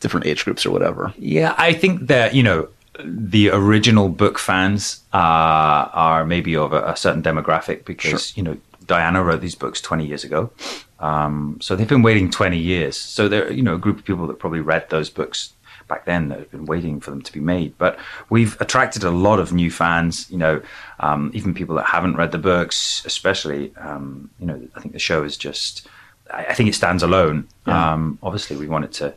[0.00, 1.12] different age groups or whatever?
[1.18, 2.68] Yeah, I think that you know
[3.02, 8.34] the original book fans uh, are maybe of a, a certain demographic because sure.
[8.36, 8.56] you know
[8.86, 10.50] Diana wrote these books 20 years ago.
[10.98, 12.96] Um, so they've been waiting 20 years.
[12.96, 15.52] So they're, you know, a group of people that probably read those books
[15.88, 17.76] back then that have been waiting for them to be made.
[17.78, 17.98] But
[18.30, 20.62] we've attracted a lot of new fans, you know,
[21.00, 24.98] um, even people that haven't read the books, especially, um, you know, I think the
[24.98, 25.88] show is just,
[26.32, 27.48] I, I think it stands alone.
[27.66, 27.92] Yeah.
[27.92, 29.14] Um, obviously, we wanted to,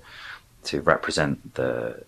[0.66, 2.04] to represent the,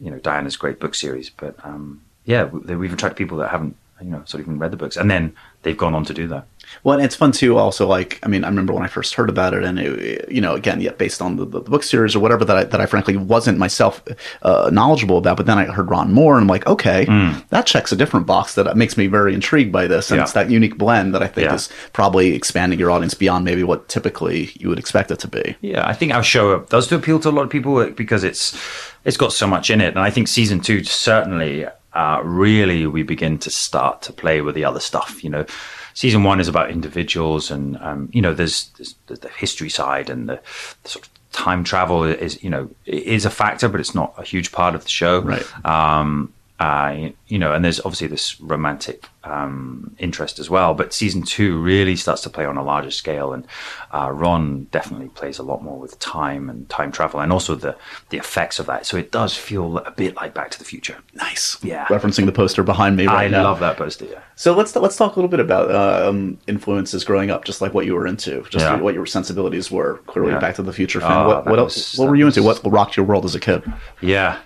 [0.00, 4.10] you know, Diana's great book series, but um, yeah, we've attracted people that haven't, you
[4.10, 4.96] know, sort of even read the books.
[4.96, 6.46] And then they've gone on to do that.
[6.82, 7.58] Well, and it's fun too.
[7.58, 10.40] Also, like I mean, I remember when I first heard about it, and it, you
[10.40, 12.86] know, again, yet based on the, the, book series or whatever that I, that I
[12.86, 14.02] frankly wasn't myself
[14.42, 15.36] uh, knowledgeable about.
[15.36, 17.48] But then I heard Ron Moore, and I'm like, okay, mm.
[17.48, 20.22] that checks a different box that makes me very intrigued by this, and yeah.
[20.22, 21.54] it's that unique blend that I think yeah.
[21.54, 25.56] is probably expanding your audience beyond maybe what typically you would expect it to be.
[25.60, 28.58] Yeah, I think our show does to appeal to a lot of people because it's
[29.04, 33.02] it's got so much in it, and I think season two certainly uh, really we
[33.02, 35.44] begin to start to play with the other stuff, you know
[35.94, 40.28] season one is about individuals, and um, you know, there's, there's, the history side and
[40.28, 40.40] the,
[40.82, 44.24] the, sort of time travel is you know is a factor, but it's not a
[44.24, 45.20] huge part of the show.
[45.20, 45.66] Right.
[45.66, 50.74] Um, uh, you know, and there's obviously this romantic um, interest as well.
[50.74, 53.46] But season two really starts to play on a larger scale, and
[53.94, 57.76] uh, Ron definitely plays a lot more with time and time travel, and also the
[58.10, 58.84] the effects of that.
[58.84, 60.98] So it does feel a bit like Back to the Future.
[61.14, 61.86] Nice, yeah.
[61.86, 63.40] Referencing the poster behind me right I now.
[63.40, 64.04] I love that poster.
[64.04, 64.20] Yeah.
[64.36, 67.86] So let's let's talk a little bit about um, influences growing up, just like what
[67.86, 68.76] you were into, just yeah.
[68.76, 69.96] what your sensibilities were.
[70.06, 70.38] Clearly, yeah.
[70.38, 71.10] Back to the Future fan.
[71.10, 71.96] Oh, what, what else?
[71.96, 72.42] what were you into?
[72.42, 73.62] What rocked your world as a kid?
[74.02, 74.38] Yeah,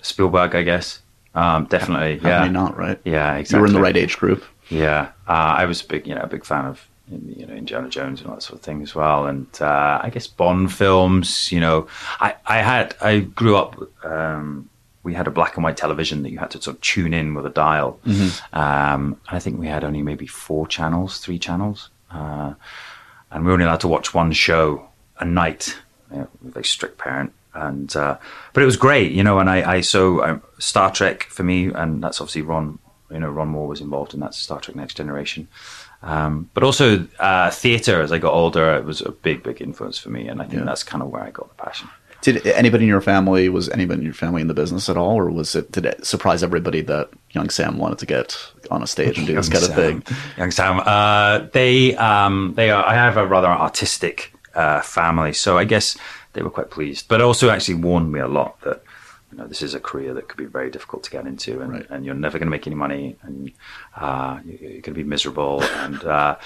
[0.00, 1.02] Spielberg, I guess.
[1.34, 2.18] Um, definitely.
[2.18, 2.48] How yeah.
[2.48, 3.00] not, right?
[3.04, 3.56] Yeah, exactly.
[3.56, 4.44] You were in the right age group.
[4.68, 5.10] Yeah.
[5.28, 8.20] Uh, I was a big, you know, a big fan of, you know, Indiana Jones
[8.20, 9.26] and all that sort of thing as well.
[9.26, 11.88] And uh, I guess Bond films, you know,
[12.20, 14.68] I, I had, I grew up, um,
[15.02, 17.34] we had a black and white television that you had to sort of tune in
[17.34, 17.98] with a dial.
[18.06, 18.58] Mm-hmm.
[18.58, 21.90] Um, I think we had only maybe four channels, three channels.
[22.10, 22.54] Uh,
[23.30, 24.88] and we were only allowed to watch one show
[25.18, 25.76] a night.
[26.12, 28.16] You know, very strict parent and uh,
[28.52, 29.38] but it was great, you know.
[29.38, 32.78] And I, I so um, Star Trek for me, and that's obviously Ron.
[33.10, 35.48] You know, Ron Moore was involved in that Star Trek Next Generation.
[36.02, 39.98] Um, but also uh, theater as I got older, it was a big, big influence
[39.98, 40.64] for me, and I think yeah.
[40.64, 41.88] that's kind of where I got the passion.
[42.22, 45.18] Did anybody in your family was anybody in your family in the business at all,
[45.18, 48.36] or was it did it surprise everybody that young Sam wanted to get
[48.70, 49.70] on a stage and do this kind Sam.
[49.70, 50.16] of thing?
[50.36, 52.84] Young Sam, uh, they um, they are.
[52.84, 55.96] I have a rather artistic uh, family, so I guess
[56.34, 57.08] they were quite pleased.
[57.08, 58.82] But also actually warned me a lot that
[59.30, 61.72] you know this is a career that could be very difficult to get into, and,
[61.72, 61.86] right.
[61.90, 63.52] and you're never going to make any money, and
[63.96, 65.62] uh, you're, going to be miserable.
[65.62, 66.36] and uh,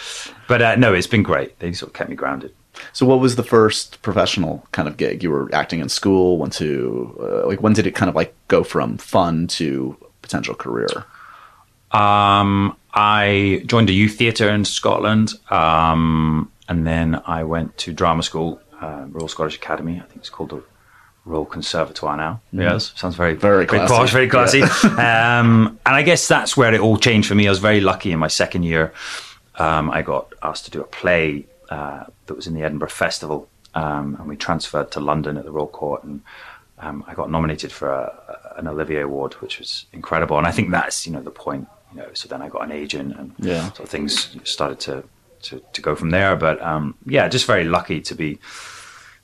[0.48, 1.58] but uh, no, it's been great.
[1.58, 2.54] They sort of kept me grounded.
[2.92, 5.22] So, what was the first professional kind of gig?
[5.22, 6.38] You were acting in school.
[6.38, 10.54] Went to uh, like when did it kind of like go from fun to potential
[10.54, 10.88] career?
[11.92, 18.22] Um, I joined a youth theatre in Scotland, um, and then I went to drama
[18.22, 20.00] school uh, Royal Scottish Academy.
[20.02, 20.62] I think it's called the
[21.24, 22.40] Royal Conservatoire now.
[22.52, 22.62] Mm.
[22.62, 24.58] Yes, sounds very very, very posh, very classy.
[24.60, 25.38] Yeah.
[25.40, 27.46] um, and I guess that's where it all changed for me.
[27.46, 28.92] I was very lucky in my second year.
[29.56, 33.48] Um, I got asked to do a play uh, that was in the Edinburgh Festival,
[33.74, 36.22] um, and we transferred to London at the Royal Court, and
[36.80, 40.36] um, I got nominated for a, an Olivier Award, which was incredible.
[40.38, 41.68] And I think that's you know the point.
[41.92, 43.70] You know, so then I got an agent, and Yeah.
[43.72, 45.04] so things started to
[45.44, 46.36] to, to go from there.
[46.36, 48.38] But um, yeah, just very lucky to be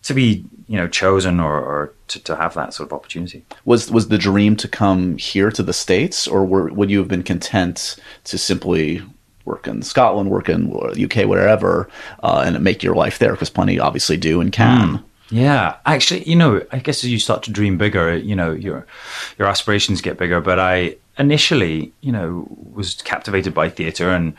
[0.02, 3.44] to be you know chosen or, or to, to have that sort of opportunity.
[3.64, 7.08] Was was the dream to come here to the states, or were, would you have
[7.08, 9.02] been content to simply
[9.44, 11.88] work in Scotland, work in the UK, wherever,
[12.22, 13.32] uh, and make your life there?
[13.32, 15.02] Because plenty obviously do and can.
[15.30, 18.86] Yeah, actually, you know, I guess as you start to dream bigger, you know, your
[19.38, 20.40] your aspirations get bigger.
[20.40, 24.34] But I initially, you know, was captivated by theatre and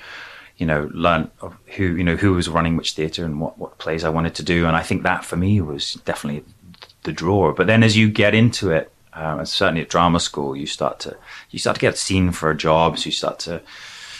[0.57, 1.29] you know learn
[1.65, 4.43] who you know who was running which theatre and what what plays I wanted to
[4.43, 4.67] do.
[4.67, 6.43] And I think that for me was definitely
[7.03, 7.53] the draw.
[7.53, 10.99] But then as you get into it, um, and certainly at drama school, you start
[11.01, 11.17] to
[11.49, 13.05] you start to get seen for jobs.
[13.05, 13.61] You start to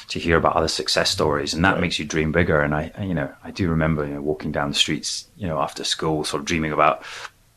[0.10, 2.62] to hear about other success stories, and that makes you dream bigger.
[2.62, 5.60] And I, you know, I do remember you know walking down the streets, you know,
[5.60, 7.04] after school, sort of dreaming about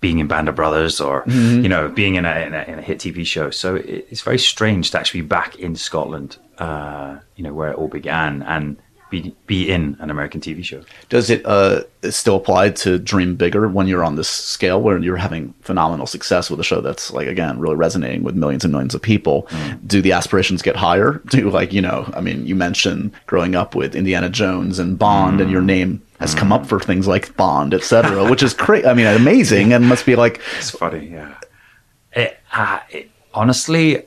[0.01, 1.25] being in Band of Brothers or
[1.63, 3.51] you know being in a, in a in a hit TV show.
[3.51, 7.71] So it, it's very strange to actually be back in Scotland, uh, you know, where
[7.71, 8.77] it all began, and
[9.11, 10.83] be be in an American TV show.
[11.09, 15.17] Does it uh, still apply to dream bigger when you're on this scale where you're
[15.17, 18.95] having phenomenal success with a show that's like again really resonating with millions and millions
[18.95, 19.49] of people?
[19.87, 21.23] Do the aspirations get higher?
[21.31, 22.11] Do like you know?
[22.15, 26.35] I mean, you mentioned growing up with Indiana Jones and Bond, and your name has
[26.35, 28.87] come up for things like Bond, etc., which is great.
[28.87, 31.35] I mean, amazing, and must be like It's funny, yeah.
[32.13, 34.05] It, uh, it, honestly,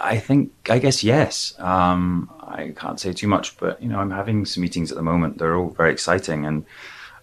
[0.00, 1.54] I think I guess yes.
[1.58, 5.02] Um, I can't say too much, but you know, I'm having some meetings at the
[5.02, 5.38] moment.
[5.38, 6.66] They're all very exciting, and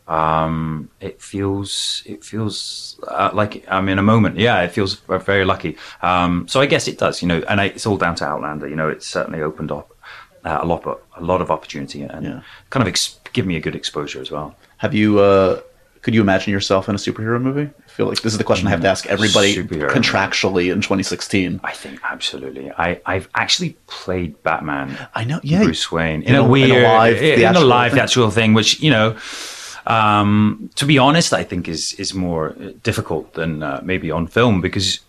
[0.07, 4.37] um, it feels it feels uh, like I'm in a moment.
[4.37, 5.77] Yeah, it feels very lucky.
[6.01, 8.67] Um, so I guess it does, you know, and I, it's all down to Outlander.
[8.67, 9.93] You know, it's certainly opened up
[10.45, 12.41] uh, a lot, of, a lot of opportunity, and Yeah.
[12.69, 14.55] kind of ex- give me a good exposure as well.
[14.77, 15.19] Have you?
[15.19, 15.61] Uh,
[16.01, 17.69] could you imagine yourself in a superhero movie?
[17.86, 19.89] I feel like this is the question I have to ask everybody Superhero.
[19.89, 21.60] contractually in 2016.
[21.63, 22.71] I think absolutely.
[22.71, 24.97] I, I've actually played Batman.
[25.15, 25.63] I know, yeah.
[25.63, 27.97] Bruce Wayne in, In a- a, in a weird, live in a live thing.
[27.99, 29.15] theatrical thing, which you know,
[29.86, 32.49] um, to be honest, I think is is more
[32.83, 34.99] difficult than uh, maybe on film because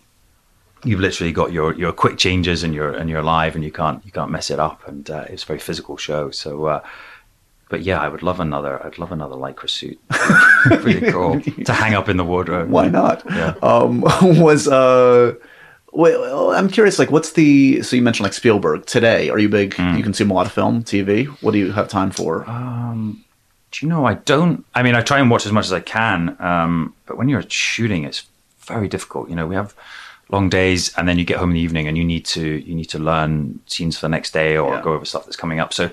[0.85, 4.05] you've literally got your your quick changes and you're and you're live and you can't
[4.05, 6.31] you can't mess it up and uh, it's a very physical show.
[6.31, 6.67] So.
[6.67, 6.81] Uh,
[7.69, 8.85] but yeah, I would love another.
[8.85, 9.99] I'd love another lycra suit.
[10.83, 12.71] Pretty cool to hang up in the wardrobe.
[12.71, 13.23] Why not?
[13.31, 13.55] Yeah.
[13.63, 15.35] Um, was uh,
[15.93, 16.99] well, I'm curious.
[16.99, 17.83] Like, what's the?
[17.83, 19.31] So you mentioned like Spielberg today.
[19.31, 19.75] Are you big?
[19.75, 19.97] Hmm.
[19.97, 21.27] You consume a lot of film, TV.
[21.43, 22.45] What do you have time for?
[22.49, 24.65] Uh, Do you know I don't?
[24.75, 27.43] I mean, I try and watch as much as I can, um, but when you're
[27.49, 28.25] shooting, it's
[28.61, 29.29] very difficult.
[29.31, 29.75] You know, we have
[30.31, 32.75] long days, and then you get home in the evening, and you need to you
[32.75, 34.83] need to learn scenes for the next day or Yeah.
[34.83, 35.73] go over stuff that's coming up.
[35.73, 35.91] So,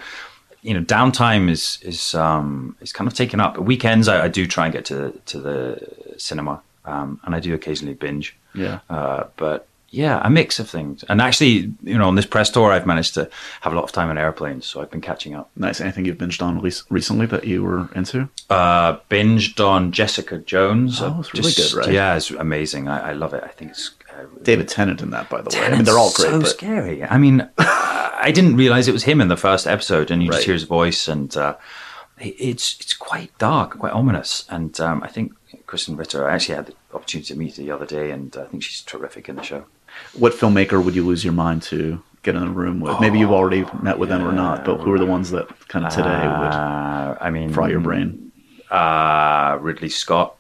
[0.66, 3.58] you know, downtime is is um, is kind of taken up.
[3.58, 4.98] Weekends, I, I do try and get to
[5.32, 8.36] to the cinema, um, and I do occasionally binge.
[8.54, 8.80] Yeah.
[8.90, 11.04] Uh, but yeah, a mix of things.
[11.08, 13.30] And actually, you know, on this press tour, I've managed to
[13.62, 15.50] have a lot of time on airplanes, so I've been catching up.
[15.56, 15.80] Nice.
[15.80, 18.28] Anything you've binged on recently that you were into?
[18.50, 21.02] uh, binged on Jessica Jones.
[21.02, 21.94] Oh, it's really good, right?
[21.94, 22.88] Yeah, it's amazing.
[22.88, 23.44] I, I love it.
[23.44, 25.66] I think it's uh, David Tennant in that, by the way.
[25.66, 26.32] I mean, they're all great.
[26.32, 27.04] So but scary.
[27.04, 27.48] I mean,
[27.96, 30.36] I didn't realize it was him in the first episode, and you Right.
[30.38, 31.56] just hear his voice, and uh,
[32.20, 34.46] it's it's quite dark, quite ominous.
[34.50, 35.34] And um, I think
[35.68, 36.28] Krysten Ritter.
[36.30, 38.82] I actually had the opportunity to meet her the other day, and I think she's
[38.82, 39.66] terrific in the show.
[40.14, 43.00] what filmmaker would you lose your mind to get in a room with?
[43.00, 45.86] Maybe you've already met with them or not, but who are the ones that kind
[45.86, 48.32] of today would Uh, I mean, fry your brain?
[48.72, 50.36] uh, Ridley Scott,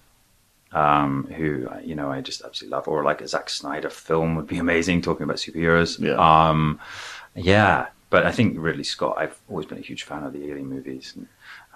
[0.75, 4.47] um, who you know I just absolutely love, or like a Zack Snyder film would
[4.47, 5.01] be amazing.
[5.01, 6.15] Talking about superheroes, Yeah.
[6.49, 6.79] um,
[7.35, 7.87] yeah.
[8.11, 9.15] But I think Ridley Scott.
[9.17, 11.13] I've always been a huge fan of the Alien movies.
[11.15, 11.27] And,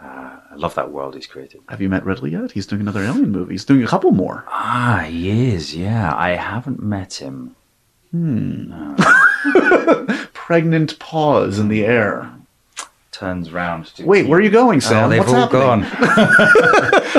[0.01, 1.59] uh, I love that world he's created.
[1.67, 2.51] Have you met Ridley yet?
[2.51, 3.53] He's doing another Alien movie.
[3.55, 4.45] He's doing a couple more.
[4.47, 5.75] Ah, he is.
[5.75, 7.55] Yeah, I haven't met him.
[10.33, 12.31] Pregnant pause in the air.
[13.11, 13.87] Turns round.
[13.95, 15.89] To Wait, where are you going, Oh, they've What's all happening?
[15.89, 17.18] gone.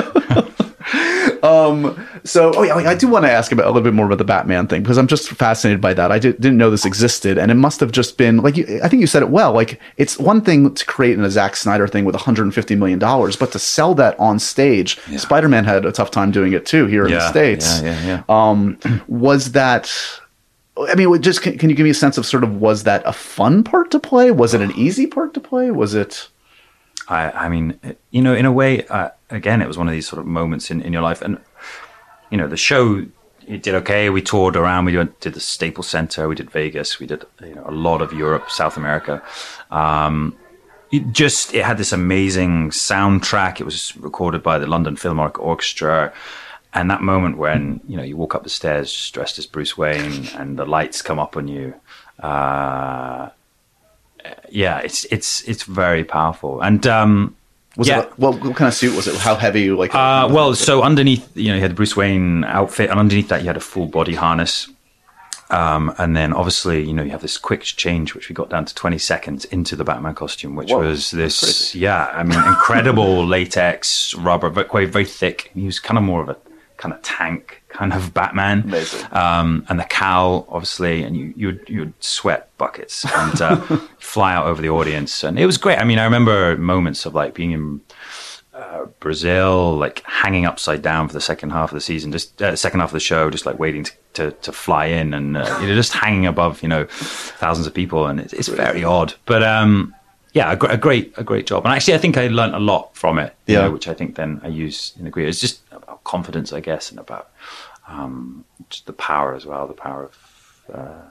[2.23, 4.23] So, oh yeah, I do want to ask about a little bit more about the
[4.23, 6.11] Batman thing because I'm just fascinated by that.
[6.11, 8.87] I did, didn't know this existed, and it must have just been like you, I
[8.87, 9.53] think you said it well.
[9.53, 13.51] Like it's one thing to create a Zack Snyder thing with 150 million dollars, but
[13.53, 17.11] to sell that on stage, Spider-Man had a tough time doing it too here in
[17.11, 17.81] the states.
[17.81, 18.49] yeah, yeah, yeah.
[18.49, 18.77] Um,
[19.07, 19.91] was that?
[20.89, 23.03] I mean, just can, can you give me a sense of sort of was that
[23.05, 24.31] a fun part to play?
[24.31, 25.69] Was it an easy part to play?
[25.69, 26.29] Was it?
[27.11, 27.77] I, I mean,
[28.11, 30.71] you know, in a way, uh, again, it was one of these sort of moments
[30.71, 31.21] in, in your life.
[31.21, 31.39] And,
[32.29, 33.05] you know, the show,
[33.45, 34.09] it did okay.
[34.09, 34.85] We toured around.
[34.85, 36.29] We went, did the Staples Center.
[36.29, 36.99] We did Vegas.
[36.99, 39.21] We did, you know, a lot of Europe, South America.
[39.71, 40.37] Um,
[40.91, 43.59] it just, it had this amazing soundtrack.
[43.59, 46.13] It was recorded by the London Philharmonic Orchestra.
[46.73, 50.27] and that moment when you know you walk up the stairs dressed as Bruce Wayne
[50.37, 51.73] and the lights come up on you,
[52.19, 53.29] uh,
[54.49, 56.61] yeah, it's it's it's very powerful.
[56.61, 57.35] And um,
[57.77, 59.15] Was yeah, it what, what kind of suit was it?
[59.15, 59.71] How heavy?
[59.71, 63.29] Like uh, well, so underneath, you know, you had the Bruce Wayne outfit, and underneath
[63.29, 64.67] that, you had a full body harness.
[65.49, 68.63] Um, and then obviously, you know, you have this quick change, which we got down
[68.63, 71.79] to 20 seconds into the Batman costume, which Whoa, was this, crazy.
[71.79, 75.51] yeah, I mean, incredible latex rubber, but very, very thick.
[75.53, 76.37] He was kind of more of a
[76.77, 78.61] kind of tank kind of Batman.
[78.61, 79.05] Amazing.
[79.11, 83.55] Um, and the cowl, obviously, and you, you'd, you'd sweat buckets and uh,
[83.99, 85.23] fly out over the audience.
[85.23, 85.77] And it was great.
[85.79, 87.81] I mean, I remember moments of like being in
[88.53, 92.55] uh, Brazil, like hanging upside down for the second half of the season, just uh,
[92.55, 95.57] second half of the show, just like waiting to, to, to fly in and uh,
[95.61, 99.13] you know, just hanging above, you know, thousands of people, and it's, it's very odd.
[99.25, 99.95] But um,
[100.33, 102.59] yeah, a, gr- a great a great job, and actually, I think I learned a
[102.59, 103.33] lot from it.
[103.47, 103.61] you Yeah.
[103.63, 105.27] know, which I think then I use in the career.
[105.27, 107.30] It's just about confidence, I guess, and about
[107.91, 108.45] um,
[108.85, 110.17] the power as well, the power of
[110.73, 111.01] uh,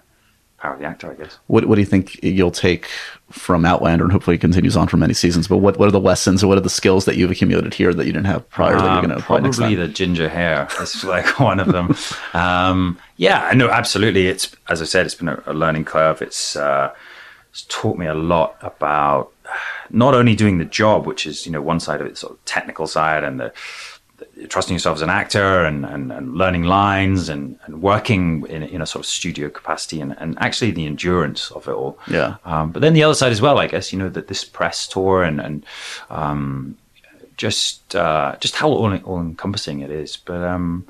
[0.58, 1.38] power of the actor, I guess.
[1.46, 2.86] What What do you think you'll take
[3.30, 5.48] from Outlander, and hopefully it continues on for many seasons?
[5.48, 7.92] But what What are the lessons, or what are the skills that you've accumulated here
[7.92, 10.28] that you didn't have prior that you're Um, going to apply next probably the ginger
[10.28, 11.94] hair is like one of them.
[12.34, 14.28] um, yeah, I know absolutely.
[14.28, 16.22] It's as I said, it's been a, a learning curve.
[16.22, 16.92] It's uh,
[17.50, 19.32] it's taught me a lot about
[19.90, 22.44] not only doing the job, which is you know one side of it, sort of
[22.44, 23.52] technical side, and the
[24.48, 28.80] trusting yourself as an actor and, and, and learning lines and, and working in, in
[28.80, 31.98] a sort of studio capacity and, and actually the endurance of it all.
[32.08, 32.36] Yeah.
[32.44, 34.86] Um, but then the other side as well, I guess, you know, that this press
[34.86, 35.66] tour and, and
[36.08, 36.76] um,
[37.40, 40.18] just uh, just how all, all encompassing it is.
[40.18, 40.86] But um,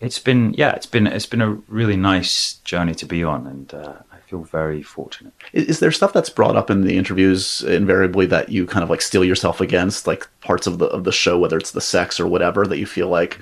[0.00, 3.74] it's been yeah, it's been it's been a really nice journey to be on, and
[3.74, 3.92] uh,
[4.34, 5.32] feel very fortunate.
[5.52, 8.90] Is, is there stuff that's brought up in the interviews invariably that you kind of
[8.90, 12.18] like steel yourself against, like parts of the of the show, whether it's the sex
[12.18, 13.38] or whatever, that you feel like,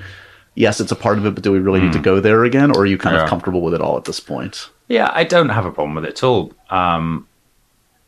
[0.54, 2.70] yes, it's a part of it, but do we really need to go there again,
[2.70, 3.28] or are you kind of Hmm.
[3.28, 4.68] Comfortable with it all at this point?
[4.88, 6.52] Yeah, I don't have a problem with it at all.
[6.70, 7.26] Um,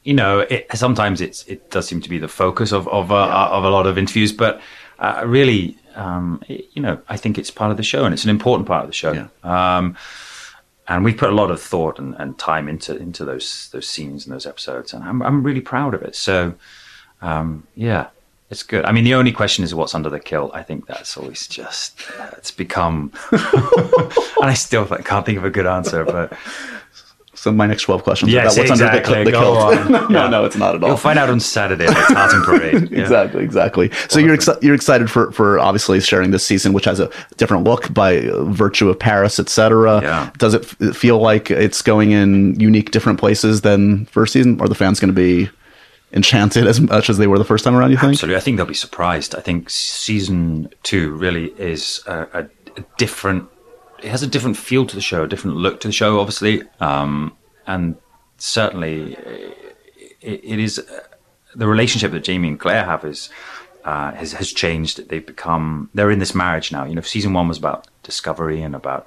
[0.02, 3.48] you know, it, sometimes it's it does seem to be the focus of of, uh,
[3.50, 4.60] of a lot of interviews, but
[4.98, 8.24] uh, really, um, it- you know, I think it's part of the show and it's
[8.24, 9.12] an important part of the show.
[9.12, 9.28] Yeah.
[9.42, 9.96] Um,
[10.88, 14.26] and we've put a lot of thought and, and time into into those those scenes
[14.26, 16.14] and those episodes, and I'm I'm really proud of it.
[16.14, 16.54] So,
[17.22, 18.08] um, yeah,
[18.50, 18.84] it's good.
[18.84, 20.50] I mean, the only question is what's under the kilt.
[20.54, 22.00] I think that's always just
[22.36, 23.40] it's become, and
[24.42, 26.32] I still can't think of a good answer, but.
[27.44, 29.14] So my next twelve questions Yes, about what's exactly.
[29.18, 29.58] under the, the kilt.
[29.58, 29.92] on.
[29.92, 30.28] no, Yeah.
[30.30, 30.88] no, it's not at all.
[30.88, 32.90] You'll find out on Saturday at the Tartan Parade.
[32.90, 33.00] Yeah.
[33.02, 33.90] Exactly, exactly.
[34.08, 37.64] So you're exci- you're excited for for obviously sharing this season, which has a different
[37.64, 38.20] look by
[38.62, 40.00] virtue of Paris, etc.
[40.00, 40.30] Yeah.
[40.38, 44.58] Does it f- feel like it's going in unique, different places than first season?
[44.62, 45.50] Are the fans going to be
[46.14, 47.90] enchanted as much as they were the first time around?
[47.90, 48.12] You think?
[48.12, 48.36] Absolutely.
[48.36, 49.34] I think they'll be surprised.
[49.34, 53.48] I think season two really is a, a different.
[54.04, 56.62] It has a different feel to the show, a different look to the show, obviously,
[56.80, 57.36] um,
[57.66, 57.96] and
[58.36, 59.14] certainly
[60.20, 61.00] it, it is uh,
[61.54, 63.30] the relationship that Jamie and Claire have is
[63.84, 65.08] uh, has has changed.
[65.08, 66.84] They've become they're in this marriage now.
[66.84, 69.06] You know, season one was about discovery and about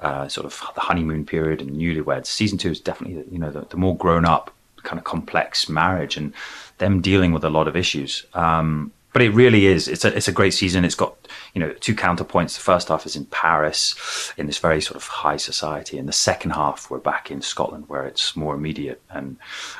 [0.00, 2.26] uh, sort of the honeymoon period and newlyweds.
[2.26, 4.52] Season two is definitely you know the, the more grown up
[4.82, 6.32] kind of complex marriage and
[6.78, 8.26] them dealing with a lot of issues.
[8.34, 9.88] Um, but it really is.
[9.88, 10.84] It's a it's a great season.
[10.84, 11.14] It's got
[11.54, 12.54] you know two counterpoints.
[12.54, 16.12] The first half is in Paris, in this very sort of high society, and the
[16.12, 19.36] second half we're back in Scotland, where it's more immediate and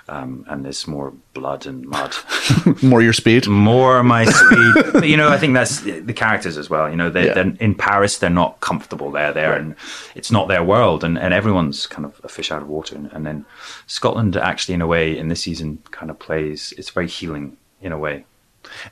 [0.08, 2.14] um, and there's more blood and mud.
[2.82, 3.46] More your speed.
[3.48, 4.74] more my speed.
[4.92, 6.90] but you know, I think that's the characters as well.
[6.90, 7.34] You know, they, Yeah.
[7.34, 8.18] they're in Paris.
[8.18, 9.32] They're not comfortable there.
[9.32, 9.74] There, and
[10.14, 12.94] it's not their world, and, and everyone's kind of a fish out of water.
[12.96, 13.46] And, and then
[13.86, 16.74] Scotland, actually, in a way, in this season, kind of plays.
[16.76, 18.24] It's very healing in a way.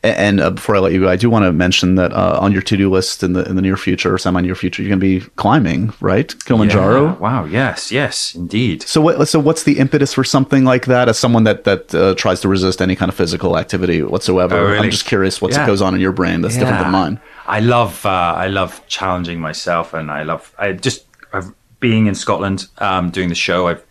[0.02, 2.52] And uh, before I let you go, I do want to mention that uh, on
[2.52, 4.88] your to do list in the in the near future or semi near future, you're
[4.88, 6.34] going to be climbing, right?
[6.44, 7.04] Kilimanjaro.
[7.06, 7.14] Yeah.
[7.16, 7.44] Wow.
[7.44, 7.90] Yes.
[7.92, 8.34] Yes.
[8.34, 8.82] Indeed.
[8.82, 9.28] So what?
[9.28, 11.08] So what's the impetus for something like that?
[11.08, 14.64] As someone that that uh, tries to resist any kind of physical activity whatsoever, Oh,
[14.64, 14.78] really?
[14.86, 15.66] I'm just curious what Yeah.
[15.66, 17.20] goes on in your brain that's different than mine.
[17.46, 18.10] I love uh,
[18.44, 23.28] I love challenging myself, and I love I just I've, being in Scotland, um, doing
[23.28, 23.66] the show.
[23.68, 23.82] I've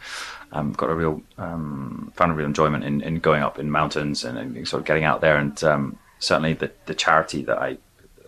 [0.52, 4.24] um, got a real um, found a real enjoyment in, in going up in mountains
[4.24, 7.78] and, and sort of getting out there, and um, certainly the the charity that I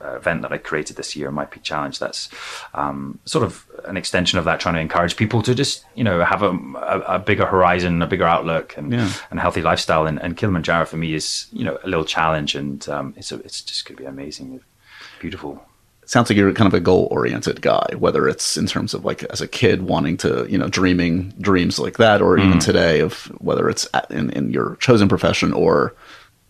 [0.03, 1.99] uh, event that I created this year, My Peak Challenge.
[1.99, 2.29] That's
[2.73, 6.23] um, sort of an extension of that, trying to encourage people to just you know
[6.23, 9.11] have a, a, a bigger horizon, a bigger outlook, and Yeah.
[9.29, 10.07] and a healthy lifestyle.
[10.07, 13.35] And, and Kilimanjaro for me is you know a little challenge, and um, it's a,
[13.45, 14.61] it's just going to be amazing,
[15.19, 15.63] beautiful.
[16.11, 19.23] Sounds like you're kind of a goal oriented guy, whether it's in terms of like
[19.25, 22.45] as a kid wanting to, you know, dreaming dreams like that, or Mm.
[22.47, 25.93] even today of whether it's in, in your chosen profession or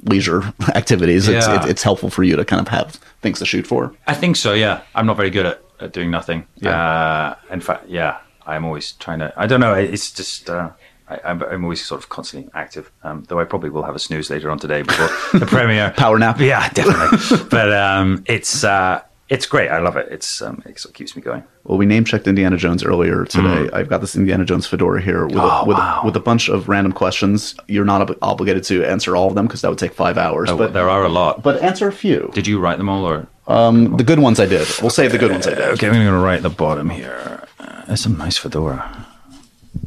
[0.06, 0.42] leisure
[0.76, 1.58] activities, it's, Yeah.
[1.58, 3.94] it's it's helpful for you to kind of have things to shoot for.
[4.08, 4.54] I think so.
[4.54, 6.48] Yeah, I'm not very good at, at doing nothing.
[6.56, 6.72] Yeah.
[6.72, 9.32] Uh, in fact, yeah, I'm always trying to.
[9.38, 9.76] I don't know.
[9.76, 10.50] It's just.
[10.50, 10.72] Uh,
[11.08, 12.90] I, I'm, I'm always sort of constantly active.
[13.04, 15.10] Um, though I probably will have a snooze later on today before
[15.40, 15.92] the premiere.
[15.96, 16.40] Power nap.
[16.40, 17.46] Yeah, definitely.
[17.52, 19.02] but um, it's uh,
[19.32, 19.70] it's great.
[19.70, 20.08] I love it.
[20.12, 21.44] It's um, it keeps me going.
[21.64, 23.70] Well, we name checked Indiana Jones earlier today.
[23.74, 25.42] I've got this Indiana Jones fedora here with, Mm.
[25.42, 26.02] Oh, a, with, wow.
[26.06, 27.56] with a bunch of random questions.
[27.68, 30.50] You're not ob- obligated to answer all of them because that would take five hours.
[30.50, 31.42] Oh, but there are a lot.
[31.44, 32.30] but answer a few.
[32.34, 34.68] Did you write them all, or Um, the good ones I did.
[34.82, 35.62] We'll save the good ones I did.
[35.76, 37.48] Okay, I'm going to write the bottom here.
[37.60, 39.06] Uh, that's a nice fedora.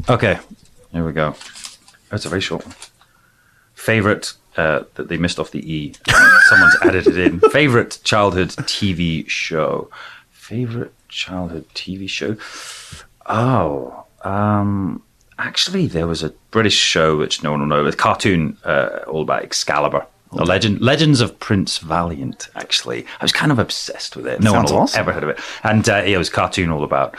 [0.09, 0.39] Okay,
[0.93, 1.35] here we go.
[2.13, 2.75] It's a very short one.
[3.75, 5.95] Favorite uh, that they missed off the E.
[6.49, 7.41] Someone's added it in.
[7.51, 9.91] Favorite childhood TV show.
[10.31, 12.37] Favorite childhood TV show.
[13.27, 15.03] Oh, um,
[15.39, 17.85] actually, there was a British show which no one will know.
[17.85, 20.07] A cartoon uh, all about Excalibur.
[20.33, 22.49] The legend, Legends of Prince Valiant.
[22.57, 24.41] Actually, I was kind of obsessed with it.
[24.41, 24.99] No Sounds one awesome.
[24.99, 25.39] ever heard of it.
[25.63, 27.15] And uh, yeah, it was a cartoon all about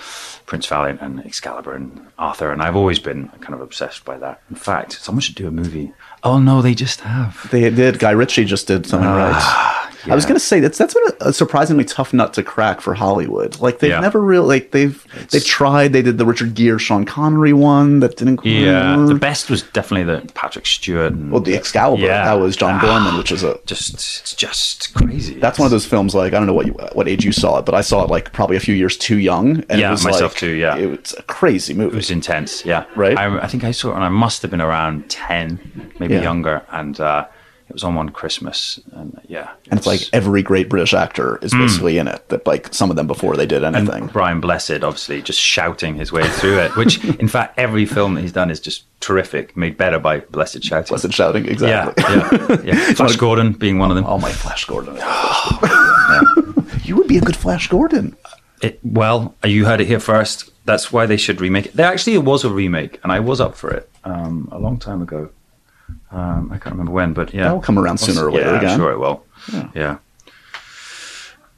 [0.45, 2.51] Prince Valiant and Excalibur and Arthur.
[2.51, 4.41] And I've always been kind of obsessed by that.
[4.49, 5.93] In fact, someone should do a movie.
[6.25, 7.47] Oh no, they just have.
[7.51, 7.99] They did.
[7.99, 9.15] Guy Ritchie just did something ah.
[9.15, 9.84] right.
[10.09, 12.93] I was going to say that's that's been a, surprisingly tough nut to crack for
[12.93, 13.59] Hollywood.
[13.59, 13.99] Like they've Yeah.
[13.99, 15.93] never really like they've they've tried.
[15.93, 18.45] They did the Richard Gere, Sean Connery one that didn't.
[18.45, 21.13] Yeah, the best was definitely the Patrick Stewart.
[21.13, 22.03] And well, the Excalibur.
[22.03, 22.25] Yeah.
[22.25, 22.81] That was John Ah.
[22.81, 25.39] Boorman, which is a just it's just crazy.
[25.39, 26.13] That's one of those films.
[26.15, 28.09] Like I don't know what you, what age you saw it, but I saw it
[28.09, 29.63] like probably a few years too young.
[29.69, 30.75] And Yeah, it was myself like- too, yeah.
[30.77, 31.93] it was a crazy movie.
[31.93, 32.85] It was intense, yeah.
[32.95, 33.17] Right?
[33.17, 36.21] I, I think I saw it when I must have been around 10, maybe Yeah.
[36.21, 36.61] younger.
[36.71, 37.25] And uh,
[37.67, 38.79] it was on one Christmas.
[38.91, 39.51] And yeah.
[39.69, 42.27] and it's like every great British actor is basically in it.
[42.29, 43.65] That like some of them before they did Hmm.
[43.65, 44.07] and anything.
[44.07, 48.21] Brian Blessed, obviously, just shouting his way through it, which, in fact, every film that
[48.21, 50.93] he's done is just terrific, made better by Blessed shouting.
[50.93, 52.03] Wasn't shouting exactly.
[52.03, 52.93] yeah, yeah.
[52.93, 54.05] Flash Gordon being one of them.
[54.07, 54.95] Oh my Flash Gordon!
[56.83, 58.15] you would be a good Flash Gordon.
[58.61, 60.49] It, well, you heard it here first.
[60.65, 61.73] That's why they should remake it.
[61.73, 65.01] There actually was a remake, and I was up for it um, a long time
[65.01, 65.29] ago.
[66.11, 68.69] Um, I can't remember when, but yeah, That'll come around sooner or later yeah, again.
[68.71, 69.25] I'm sure it will.
[69.73, 69.97] Yeah.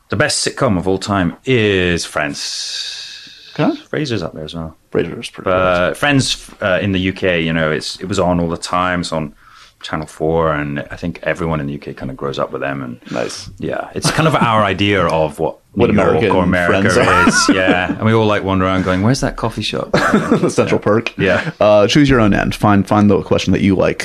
[0.10, 3.54] The best sitcom of all time is Friends.
[3.60, 3.76] Okay.
[3.82, 4.78] Frasier's up there as well.
[4.92, 5.50] Frasier's pretty.
[5.50, 9.02] Uh, Friends uh, in the UK, you know, it's it was on all the time.
[9.02, 9.34] It's on
[9.82, 12.82] Channel Four, and I think everyone in the UK kind of grows up with them.
[12.82, 13.12] And.
[13.12, 13.50] Nice.
[13.58, 17.50] yeah, it's kind of our idea of what What New York or America is.
[17.54, 21.16] Yeah, and we all like wander around going, "Where's that coffee shop?" the Central Perk.
[21.20, 21.52] Yeah.
[21.60, 22.56] Uh, choose your own end.
[22.56, 24.04] Find find the question that you like.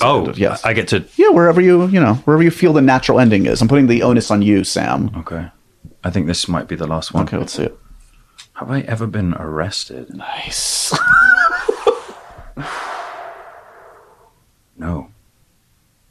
[0.00, 0.64] Oh, yes.
[0.64, 1.04] I get to.
[1.16, 3.60] yeah, wherever you you know wherever you feel the natural ending is.
[3.62, 5.10] I'm putting the onus on you, Sam.
[5.16, 5.48] Okay,
[6.04, 7.24] I think this might be the last one.
[7.24, 7.78] Okay, let's see it.
[8.54, 10.14] Have I ever been arrested?
[10.14, 10.92] Nice.
[14.78, 15.08] No.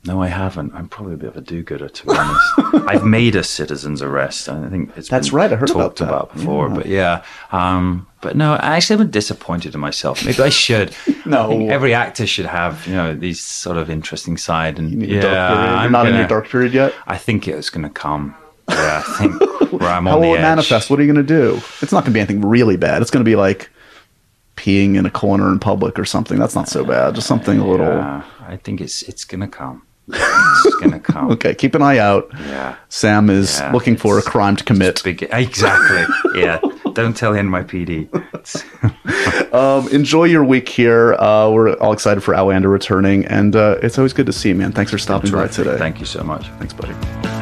[0.06, 0.74] No, I haven't.
[0.76, 2.44] I'm probably a bit of a do-gooder, to be honest.
[2.88, 4.48] I've made a citizen's arrest.
[4.48, 6.08] I think it's That's been right, I heard about talked that.
[6.10, 6.68] about before.
[6.70, 6.76] Yeah.
[6.76, 10.24] But yeah, um, but no, I actually am disappointed in myself.
[10.26, 10.96] Maybe I should.
[11.28, 11.52] No.
[11.52, 14.78] I every actor should have you know these sort of interesting side.
[14.78, 16.94] And You yeah, I'm not in gonna- your dark period yet.
[17.08, 18.36] I think it's going to come.
[18.70, 20.44] Yeah, I think where I'm How on the will it edge.
[20.44, 20.90] manifest?
[20.92, 21.56] What are you going to do?
[21.82, 23.02] It's not going to be anything really bad.
[23.02, 23.72] It's going to be like
[24.56, 26.38] peeing in a corner in public or something.
[26.38, 27.16] That's not so bad.
[27.16, 27.88] Just something a little.
[27.88, 29.82] Yeah, I think it's it's going to come.
[30.66, 31.32] It's going to come.
[31.32, 32.30] Okay, keep an eye out.
[32.34, 32.76] Yeah.
[32.90, 35.02] Sam is Yeah, looking for a crime to commit.
[35.04, 36.06] Big, exactly.
[36.42, 36.60] Yeah.
[36.94, 38.10] Don't tell NYPD.
[39.56, 41.14] Um, enjoy your week here.
[41.14, 44.56] Uh, we're all excited for Outlander returning, and uh, it's always good to see you,
[44.56, 44.74] man.
[44.74, 45.78] Thanks for stopping by today.
[45.78, 46.50] Thank you so much.
[46.60, 47.35] Thanks, buddy.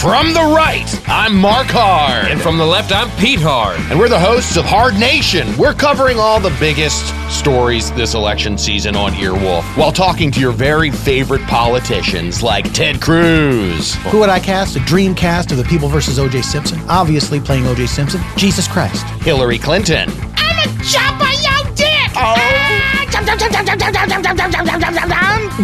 [0.00, 2.30] From the right, I'm Mark Hard.
[2.30, 3.78] And from the left, I'm Pete Hard.
[3.90, 5.54] And we're the hosts of Hard Nation.
[5.58, 10.52] We're covering all the biggest stories this election season on Earwolf while talking to your
[10.52, 14.74] very favorite politicians like Ted Cruz, Who would I cast?
[14.76, 16.40] A dream cast of the People versus O.J.
[16.42, 16.80] Simpson.
[16.88, 17.86] Obviously playing O.J.
[17.86, 18.22] Simpson.
[18.38, 19.04] Jesus Christ.
[19.22, 20.08] Hillary Clinton,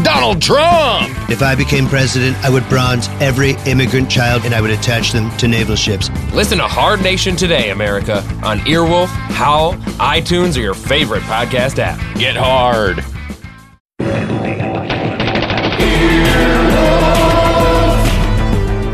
[0.02, 4.70] Donald Trump, If I became president, I would bronze every immigrant child and I would
[4.70, 6.08] attach them to naval ships.
[6.32, 11.98] Listen to Hard Nation today, America, on Earwolf, Howl, iTunes, or your favorite podcast app.
[12.18, 13.04] Get Hard.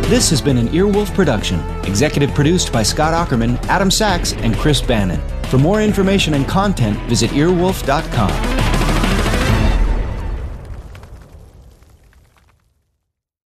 [0.09, 4.83] This has been an Earwolf production, executive produced by Scott Aukerman, Adam Sachs, and Chris
[4.83, 5.21] Bannon.
[5.45, 8.62] For more information and content, visit earwolf.com.